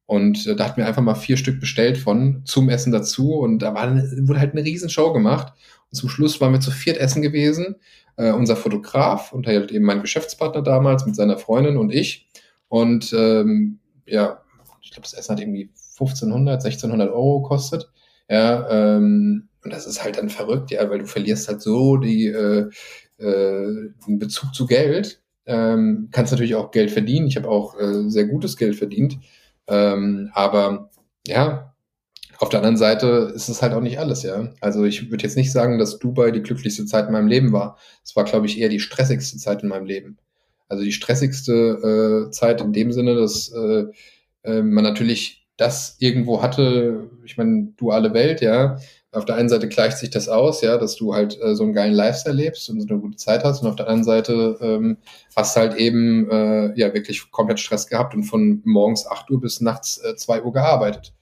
Und 0.06 0.46
äh, 0.46 0.56
da 0.56 0.66
hatten 0.66 0.78
wir 0.78 0.88
einfach 0.88 1.02
mal 1.02 1.16
vier 1.16 1.38
Stück 1.38 1.60
bestellt 1.60 1.98
von 1.98 2.42
zum 2.46 2.70
Essen 2.70 2.92
dazu. 2.92 3.34
Und 3.34 3.60
da 3.60 3.74
war, 3.74 3.96
wurde 3.96 4.40
halt 4.40 4.54
eine 4.54 4.64
riesen 4.64 4.90
Show 4.90 5.14
gemacht. 5.14 5.54
Und 5.92 5.98
zum 5.98 6.10
Schluss 6.10 6.40
waren 6.42 6.54
wir 6.54 6.60
zu 6.60 6.72
viert 6.72 6.98
essen 6.98 7.22
gewesen. 7.22 7.76
Äh, 8.18 8.32
unser 8.32 8.56
Fotograf 8.56 9.34
und 9.34 9.46
halt 9.48 9.72
eben 9.72 9.86
mein 9.86 10.02
Geschäftspartner 10.02 10.62
damals 10.62 11.06
mit 11.06 11.16
seiner 11.16 11.38
Freundin 11.38 11.78
und 11.78 11.94
ich. 11.94 12.28
Und 12.70 13.14
ähm, 13.14 13.80
ja, 14.06 14.42
ich 14.82 14.92
glaube, 14.92 15.04
das 15.04 15.14
Essen 15.14 15.34
hat 15.34 15.42
irgendwie 15.42 15.70
1500, 16.00 16.64
1600 16.64 17.10
Euro 17.12 17.42
gekostet. 17.42 17.90
Ja, 18.30 18.70
ähm, 18.70 19.50
und 19.64 19.74
das 19.74 19.86
ist 19.88 20.04
halt 20.04 20.18
dann 20.18 20.30
verrückt, 20.30 20.72
ja, 20.72 20.90
weil 20.90 21.00
du 21.00 21.06
verlierst 21.06 21.48
halt 21.48 21.62
so 21.62 21.98
die, 21.98 22.28
äh, 22.28 22.70
äh, 23.18 23.92
den 24.08 24.20
Bezug 24.20 24.54
zu 24.54 24.66
Geld. 24.66 25.22
Ähm, 25.46 26.10
kannst 26.12 26.32
natürlich 26.32 26.56
auch 26.56 26.72
Geld 26.72 26.92
verdienen. 26.92 27.28
Ich 27.28 27.36
habe 27.36 27.50
auch 27.50 27.80
äh, 27.80 28.10
sehr 28.10 28.26
gutes 28.26 28.58
Geld 28.58 28.76
verdient. 28.76 29.20
Ähm, 29.68 30.30
aber 30.34 30.90
ja, 31.28 31.75
auf 32.40 32.50
der 32.50 32.60
anderen 32.60 32.78
Seite 32.78 33.32
ist 33.36 33.50
es 33.50 33.62
halt 33.62 33.74
auch 33.74 33.82
nicht 33.82 34.00
alles, 34.00 34.24
ja. 34.24 34.50
Also 34.62 34.84
ich 34.84 35.10
würde 35.10 35.24
jetzt 35.24 35.38
nicht 35.38 35.52
sagen, 35.52 35.78
dass 35.78 36.00
Dubai 36.00 36.32
die 36.32 36.42
glücklichste 36.42 36.86
Zeit 36.86 37.08
in 37.08 37.14
meinem 37.14 37.28
Leben 37.28 37.52
war. 37.52 37.78
Es 38.04 38.16
war, 38.16 38.24
glaube 38.24 38.46
ich, 38.46 38.60
eher 38.60 38.70
die 38.70 38.80
stressigste 38.80 39.38
Zeit 39.38 39.64
in 39.64 39.70
meinem 39.70 39.86
Leben. 39.86 40.18
Also 40.68 40.84
die 40.84 40.92
stressigste 40.92 42.28
äh, 42.28 42.32
Zeit 42.32 42.62
in 42.62 42.74
dem 42.74 42.92
Sinne, 42.92 43.16
dass 43.16 43.50
äh, 43.50 43.86
äh, 44.44 44.62
man 44.62 44.84
natürlich 44.84 45.46
das 45.58 45.96
irgendwo 46.00 46.42
hatte, 46.42 47.10
ich 47.24 47.38
meine, 47.38 47.74
duale 47.78 48.14
Welt, 48.14 48.42
ja, 48.42 48.78
auf 49.12 49.24
der 49.24 49.36
einen 49.36 49.48
Seite 49.48 49.70
gleicht 49.70 49.98
sich 49.98 50.10
das 50.10 50.28
aus, 50.28 50.62
ja, 50.62 50.78
dass 50.78 50.98
du 50.98 51.14
halt 51.14 51.40
äh, 51.42 51.56
so 51.56 51.64
einen 51.64 51.74
geilen 51.74 51.94
Lifestyle 51.94 52.36
lebst 52.36 52.70
und 52.70 52.82
so 52.82 52.88
eine 52.90 53.00
gute 53.00 53.16
Zeit 53.16 53.46
hast 53.46 53.62
und 53.62 53.70
auf 53.70 53.78
der 53.78 53.88
anderen 53.88 54.04
Seite 54.04 54.58
ähm, 54.60 54.98
hast 55.36 55.56
halt 55.56 55.76
eben 55.78 56.30
äh, 56.30 56.78
ja 56.78 56.94
wirklich 56.94 57.32
komplett 57.32 57.62
Stress 57.62 57.88
gehabt 57.88 58.14
und 58.14 58.24
von 58.24 58.62
morgens 58.66 59.08
8 59.08 59.32
Uhr 59.32 59.40
bis 59.40 59.62
nachts 59.62 60.00
äh, 60.04 60.16
2 60.18 60.44
Uhr 60.44 60.52
gearbeitet 60.52 61.14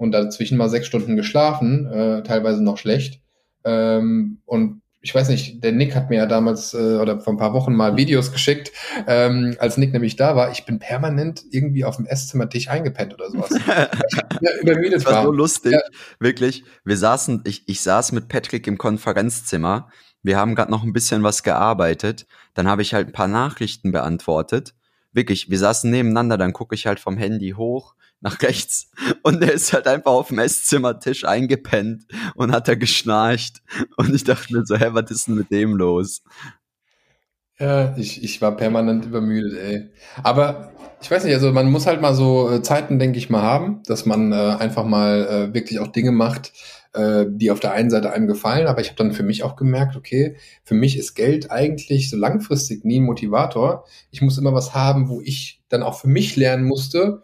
und 0.00 0.12
dazwischen 0.12 0.56
mal 0.56 0.68
sechs 0.68 0.86
Stunden 0.86 1.16
geschlafen, 1.16 1.86
äh, 1.86 2.22
teilweise 2.22 2.62
noch 2.64 2.78
schlecht 2.78 3.20
ähm, 3.64 4.40
und 4.46 4.82
ich 5.02 5.14
weiß 5.14 5.30
nicht, 5.30 5.64
der 5.64 5.72
Nick 5.72 5.94
hat 5.94 6.10
mir 6.10 6.16
ja 6.16 6.26
damals 6.26 6.74
äh, 6.74 6.96
oder 6.96 7.20
vor 7.20 7.32
ein 7.32 7.38
paar 7.38 7.54
Wochen 7.54 7.74
mal 7.74 7.96
Videos 7.96 8.32
geschickt, 8.32 8.70
ähm, 9.06 9.56
als 9.58 9.78
Nick 9.78 9.94
nämlich 9.94 10.16
da 10.16 10.36
war. 10.36 10.50
Ich 10.50 10.66
bin 10.66 10.78
permanent 10.78 11.42
irgendwie 11.50 11.86
auf 11.86 11.96
dem 11.96 12.04
Esszimmertisch 12.04 12.68
eingepennt 12.68 13.14
oder 13.14 13.30
sowas. 13.30 13.50
ich 14.40 14.60
übermüdet 14.60 14.96
das 14.96 15.06
war. 15.06 15.14
war 15.14 15.24
so 15.24 15.32
lustig, 15.32 15.72
ja. 15.72 15.80
wirklich. 16.18 16.64
Wir 16.84 16.98
saßen, 16.98 17.42
ich, 17.46 17.66
ich 17.66 17.80
saß 17.80 18.12
mit 18.12 18.28
Patrick 18.28 18.66
im 18.66 18.76
Konferenzzimmer. 18.76 19.88
Wir 20.22 20.36
haben 20.36 20.54
gerade 20.54 20.70
noch 20.70 20.82
ein 20.82 20.92
bisschen 20.92 21.22
was 21.22 21.42
gearbeitet. 21.42 22.26
Dann 22.52 22.68
habe 22.68 22.82
ich 22.82 22.92
halt 22.92 23.08
ein 23.08 23.12
paar 23.12 23.28
Nachrichten 23.28 23.92
beantwortet. 23.92 24.74
Wirklich, 25.12 25.48
wir 25.48 25.58
saßen 25.58 25.90
nebeneinander, 25.90 26.36
dann 26.36 26.52
gucke 26.52 26.74
ich 26.74 26.86
halt 26.86 27.00
vom 27.00 27.16
Handy 27.16 27.52
hoch 27.56 27.94
nach 28.20 28.40
rechts 28.42 28.90
und 29.22 29.42
er 29.42 29.52
ist 29.52 29.72
halt 29.72 29.86
einfach 29.86 30.12
auf 30.12 30.28
dem 30.28 30.38
Esszimmertisch 30.38 31.24
eingepennt 31.24 32.04
und 32.34 32.52
hat 32.52 32.68
da 32.68 32.74
geschnarcht 32.74 33.62
und 33.96 34.14
ich 34.14 34.24
dachte 34.24 34.52
mir 34.54 34.64
so, 34.64 34.76
hä, 34.76 34.88
was 34.90 35.10
ist 35.10 35.28
denn 35.28 35.36
mit 35.36 35.50
dem 35.50 35.74
los? 35.74 36.22
Ja, 37.58 37.94
ich, 37.96 38.24
ich 38.24 38.40
war 38.40 38.56
permanent 38.56 39.04
übermüdet, 39.04 39.58
ey. 39.58 39.90
Aber 40.22 40.72
ich 41.02 41.10
weiß 41.10 41.24
nicht, 41.24 41.34
also 41.34 41.52
man 41.52 41.70
muss 41.70 41.86
halt 41.86 42.00
mal 42.00 42.14
so 42.14 42.50
äh, 42.50 42.62
Zeiten, 42.62 42.98
denke 42.98 43.18
ich 43.18 43.28
mal, 43.28 43.42
haben, 43.42 43.82
dass 43.86 44.06
man 44.06 44.32
äh, 44.32 44.56
einfach 44.58 44.84
mal 44.84 45.26
äh, 45.26 45.54
wirklich 45.54 45.78
auch 45.78 45.88
Dinge 45.88 46.10
macht, 46.10 46.52
äh, 46.94 47.26
die 47.28 47.50
auf 47.50 47.60
der 47.60 47.72
einen 47.72 47.90
Seite 47.90 48.12
einem 48.12 48.26
gefallen, 48.26 48.66
aber 48.66 48.80
ich 48.80 48.88
habe 48.88 48.96
dann 48.96 49.12
für 49.12 49.22
mich 49.22 49.42
auch 49.42 49.56
gemerkt, 49.56 49.94
okay, 49.94 50.36
für 50.64 50.74
mich 50.74 50.98
ist 50.98 51.14
Geld 51.14 51.50
eigentlich 51.50 52.08
so 52.08 52.16
langfristig 52.16 52.84
nie 52.84 53.00
ein 53.00 53.04
Motivator. 53.04 53.84
Ich 54.10 54.22
muss 54.22 54.38
immer 54.38 54.54
was 54.54 54.74
haben, 54.74 55.08
wo 55.08 55.20
ich 55.20 55.62
dann 55.68 55.82
auch 55.82 56.00
für 56.00 56.08
mich 56.08 56.36
lernen 56.36 56.64
musste, 56.64 57.22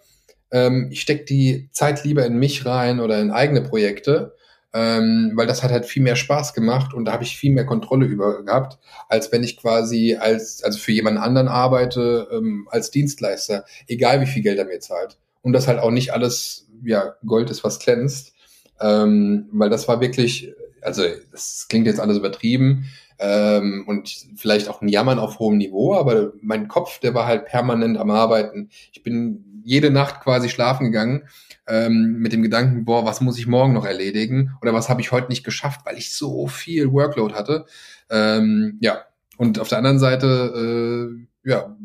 ähm, 0.50 0.88
ich 0.90 1.00
stecke 1.00 1.24
die 1.24 1.68
Zeit 1.72 2.04
lieber 2.04 2.24
in 2.24 2.36
mich 2.38 2.66
rein 2.66 3.00
oder 3.00 3.20
in 3.20 3.30
eigene 3.30 3.62
Projekte, 3.62 4.34
ähm, 4.72 5.32
weil 5.34 5.46
das 5.46 5.62
hat 5.62 5.70
halt 5.70 5.86
viel 5.86 6.02
mehr 6.02 6.16
Spaß 6.16 6.52
gemacht 6.54 6.92
und 6.92 7.06
da 7.06 7.12
habe 7.12 7.24
ich 7.24 7.36
viel 7.36 7.52
mehr 7.52 7.66
Kontrolle 7.66 8.06
über 8.06 8.44
gehabt, 8.44 8.78
als 9.08 9.32
wenn 9.32 9.42
ich 9.42 9.56
quasi 9.56 10.16
als, 10.16 10.62
also 10.62 10.78
für 10.78 10.92
jemanden 10.92 11.20
anderen 11.20 11.48
arbeite, 11.48 12.28
ähm, 12.30 12.68
als 12.70 12.90
Dienstleister, 12.90 13.64
egal 13.88 14.20
wie 14.20 14.26
viel 14.26 14.42
Geld 14.42 14.58
er 14.58 14.66
mir 14.66 14.80
zahlt. 14.80 15.18
Und 15.42 15.52
das 15.52 15.68
halt 15.68 15.78
auch 15.78 15.90
nicht 15.90 16.12
alles, 16.12 16.68
ja, 16.84 17.14
Gold 17.24 17.50
ist, 17.50 17.64
was 17.64 17.78
glänzt, 17.78 18.34
ähm, 18.80 19.48
weil 19.52 19.70
das 19.70 19.88
war 19.88 20.00
wirklich, 20.00 20.52
also 20.82 21.02
das 21.32 21.66
klingt 21.68 21.86
jetzt 21.86 22.00
alles 22.00 22.18
übertrieben, 22.18 22.86
ähm, 23.18 23.84
und 23.86 24.14
vielleicht 24.36 24.68
auch 24.68 24.82
ein 24.82 24.88
Jammern 24.88 25.18
auf 25.18 25.38
hohem 25.38 25.56
Niveau, 25.56 25.94
aber 25.94 26.32
mein 26.42 26.68
Kopf, 26.68 27.00
der 27.00 27.14
war 27.14 27.26
halt 27.26 27.46
permanent 27.46 27.96
am 27.96 28.10
Arbeiten. 28.10 28.68
Ich 28.92 29.02
bin 29.02 29.55
jede 29.66 29.90
Nacht 29.90 30.20
quasi 30.20 30.48
schlafen 30.48 30.84
gegangen 30.84 31.24
ähm, 31.66 32.18
mit 32.20 32.32
dem 32.32 32.42
Gedanken, 32.42 32.84
boah, 32.84 33.04
was 33.04 33.20
muss 33.20 33.36
ich 33.36 33.48
morgen 33.48 33.72
noch 33.72 33.84
erledigen 33.84 34.56
oder 34.62 34.72
was 34.72 34.88
habe 34.88 35.00
ich 35.00 35.10
heute 35.10 35.28
nicht 35.28 35.44
geschafft, 35.44 35.80
weil 35.84 35.98
ich 35.98 36.14
so 36.14 36.46
viel 36.46 36.92
Workload 36.92 37.34
hatte. 37.34 37.66
Ähm, 38.08 38.78
ja, 38.80 39.04
und 39.36 39.58
auf 39.58 39.68
der 39.68 39.78
anderen 39.78 39.98
Seite, 39.98 41.16
äh, 41.44 41.50
ja, 41.50 41.76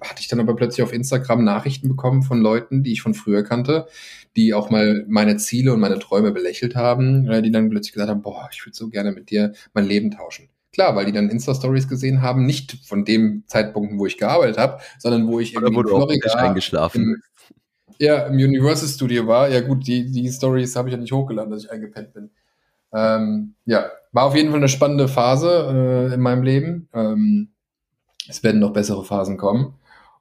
hatte 0.00 0.20
ich 0.20 0.28
dann 0.28 0.38
aber 0.38 0.54
plötzlich 0.54 0.84
auf 0.84 0.92
Instagram 0.92 1.42
Nachrichten 1.42 1.88
bekommen 1.88 2.22
von 2.22 2.40
Leuten, 2.40 2.84
die 2.84 2.92
ich 2.92 3.02
von 3.02 3.14
früher 3.14 3.42
kannte, 3.42 3.88
die 4.36 4.54
auch 4.54 4.70
mal 4.70 5.04
meine 5.08 5.36
Ziele 5.36 5.72
und 5.74 5.80
meine 5.80 5.98
Träume 5.98 6.30
belächelt 6.30 6.76
haben, 6.76 7.28
äh, 7.28 7.42
die 7.42 7.50
dann 7.50 7.70
plötzlich 7.70 7.92
gesagt 7.92 8.10
haben, 8.10 8.22
boah, 8.22 8.48
ich 8.52 8.64
würde 8.64 8.76
so 8.76 8.88
gerne 8.88 9.10
mit 9.10 9.30
dir 9.30 9.52
mein 9.74 9.86
Leben 9.86 10.12
tauschen. 10.12 10.48
Klar, 10.76 10.94
weil 10.94 11.06
die 11.06 11.12
dann 11.12 11.30
Insta-Stories 11.30 11.88
gesehen 11.88 12.20
haben, 12.20 12.44
nicht 12.44 12.86
von 12.86 13.06
dem 13.06 13.44
Zeitpunkt, 13.46 13.98
wo 13.98 14.04
ich 14.04 14.18
gearbeitet 14.18 14.58
habe, 14.58 14.78
sondern 14.98 15.26
wo 15.26 15.40
ich 15.40 15.54
irgendwie 15.54 15.74
wo 15.74 15.80
in 15.80 15.86
Florida 15.88 16.34
eingeschlafen 16.34 17.02
im, 17.02 17.22
ja, 17.98 18.26
im 18.26 18.34
Universal 18.34 18.86
Studio 18.86 19.26
war. 19.26 19.48
Ja 19.48 19.62
gut, 19.62 19.86
die, 19.86 20.12
die 20.12 20.28
Stories 20.28 20.76
habe 20.76 20.90
ich 20.90 20.94
ja 20.94 21.00
nicht 21.00 21.12
hochgeladen, 21.12 21.50
dass 21.50 21.64
ich 21.64 21.72
eingepennt 21.72 22.12
bin. 22.12 22.28
Ähm, 22.92 23.54
ja, 23.64 23.86
war 24.12 24.24
auf 24.24 24.36
jeden 24.36 24.50
Fall 24.50 24.58
eine 24.58 24.68
spannende 24.68 25.08
Phase 25.08 26.10
äh, 26.10 26.14
in 26.14 26.20
meinem 26.20 26.42
Leben. 26.42 26.90
Ähm, 26.92 27.48
es 28.28 28.42
werden 28.42 28.60
noch 28.60 28.74
bessere 28.74 29.02
Phasen 29.02 29.38
kommen. 29.38 29.76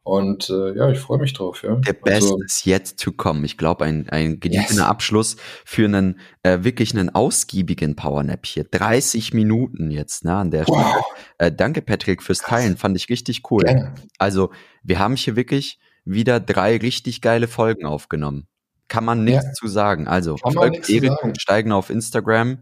Und 0.05 0.51
äh, 0.51 0.77
ja, 0.77 0.91
ich 0.91 0.99
freue 0.99 1.17
mich 1.17 1.33
drauf. 1.33 1.63
Ja. 1.63 1.77
Der 1.77 1.93
Best 1.93 2.21
also, 2.21 2.39
is 2.45 2.63
yet 2.63 2.95
to 2.95 3.11
come. 3.11 3.43
Ich 3.43 3.57
glaube, 3.57 3.85
ein, 3.85 4.07
ein 4.09 4.39
genießender 4.39 4.83
yes. 4.83 4.89
Abschluss 4.89 5.35
für 5.65 5.85
einen 5.85 6.19
äh, 6.43 6.59
wirklich 6.61 6.93
einen 6.93 7.09
ausgiebigen 7.09 7.95
Powernap 7.95 8.45
hier. 8.45 8.65
30 8.65 9.33
Minuten 9.33 9.89
jetzt 9.89 10.23
ne, 10.23 10.35
an 10.35 10.51
der 10.51 10.65
Stelle. 10.65 10.77
Wow. 10.77 11.05
Äh, 11.39 11.51
danke, 11.51 11.81
Patrick, 11.81 12.21
fürs 12.21 12.37
Teilen. 12.37 12.77
Fand 12.77 12.95
ich 12.95 13.09
richtig 13.09 13.49
cool. 13.49 13.63
Gerne. 13.63 13.95
Also, 14.19 14.51
wir 14.83 14.99
haben 14.99 15.15
hier 15.15 15.35
wirklich 15.35 15.79
wieder 16.05 16.39
drei 16.39 16.77
richtig 16.77 17.21
geile 17.21 17.47
Folgen 17.47 17.87
aufgenommen. 17.87 18.47
Kann 18.87 19.05
man 19.05 19.23
nichts 19.23 19.43
ja. 19.43 19.53
zu 19.53 19.67
sagen. 19.67 20.07
Also, 20.07 20.35
Kann 20.35 20.53
folgt 20.53 20.87
Erik 20.87 21.23
und 21.23 21.41
steigen 21.41 21.71
auf 21.71 21.89
Instagram. 21.89 22.59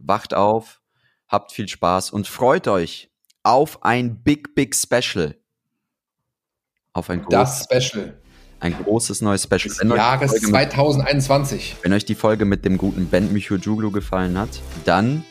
Wacht 0.00 0.34
auf, 0.34 0.80
habt 1.28 1.52
viel 1.52 1.68
Spaß 1.68 2.10
und 2.10 2.26
freut 2.26 2.66
euch 2.66 3.08
auf 3.44 3.84
ein 3.84 4.24
Big, 4.24 4.56
Big 4.56 4.74
Special 4.74 5.39
auf 6.92 7.10
ein 7.10 7.22
großes, 7.22 7.68
das 7.68 7.84
Special. 7.88 8.14
Ein 8.60 8.74
großes 8.74 9.22
neues 9.22 9.44
Special. 9.44 9.74
Des 9.74 9.96
Jahres 9.96 10.32
2021. 10.32 11.74
Mit, 11.74 11.84
wenn 11.84 11.92
euch 11.92 12.04
die 12.04 12.14
Folge 12.14 12.44
mit 12.44 12.64
dem 12.64 12.78
guten 12.78 13.06
Ben 13.06 13.34
Juglu 13.36 13.90
gefallen 13.90 14.36
hat, 14.38 14.60
dann 14.84 15.24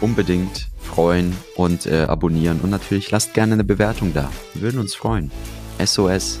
unbedingt 0.00 0.68
freuen 0.78 1.36
und 1.56 1.86
äh, 1.86 2.02
abonnieren. 2.02 2.60
Und 2.60 2.70
natürlich 2.70 3.10
lasst 3.10 3.34
gerne 3.34 3.54
eine 3.54 3.64
Bewertung 3.64 4.12
da. 4.12 4.30
Wir 4.54 4.62
würden 4.62 4.80
uns 4.80 4.94
freuen. 4.94 5.30
SOS. 5.82 6.40